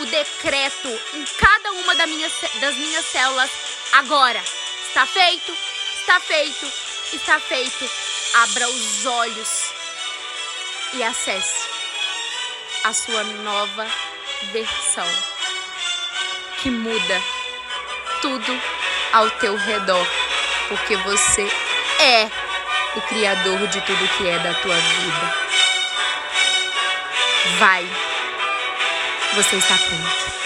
o 0.00 0.06
decreto 0.06 0.88
em 1.14 1.24
cada 1.38 1.72
uma 1.72 1.94
das 1.94 2.08
minhas, 2.08 2.32
das 2.60 2.74
minhas 2.76 3.04
células 3.06 3.50
agora. 3.92 4.42
Está 4.88 5.06
feito? 5.06 5.54
Está 6.00 6.18
feito? 6.20 6.72
Está 7.12 7.38
feito. 7.38 7.90
Abra 8.34 8.68
os 8.68 9.06
olhos 9.06 9.72
e 10.94 11.02
acesse 11.02 11.68
a 12.84 12.92
sua 12.92 13.22
nova 13.22 13.86
versão 14.52 15.06
que 16.62 16.70
muda 16.70 17.22
tudo 18.22 18.60
ao 19.12 19.30
teu 19.32 19.56
redor, 19.56 20.06
porque 20.68 20.96
você 20.96 21.46
é 22.00 22.30
o 22.96 23.00
criador 23.02 23.66
de 23.68 23.80
tudo 23.82 24.08
que 24.16 24.28
é 24.28 24.38
da 24.38 24.54
tua 24.54 24.74
vida. 24.74 25.34
Vai. 27.58 28.09
Você 29.34 29.56
está 29.56 29.76
pronto. 29.78 30.39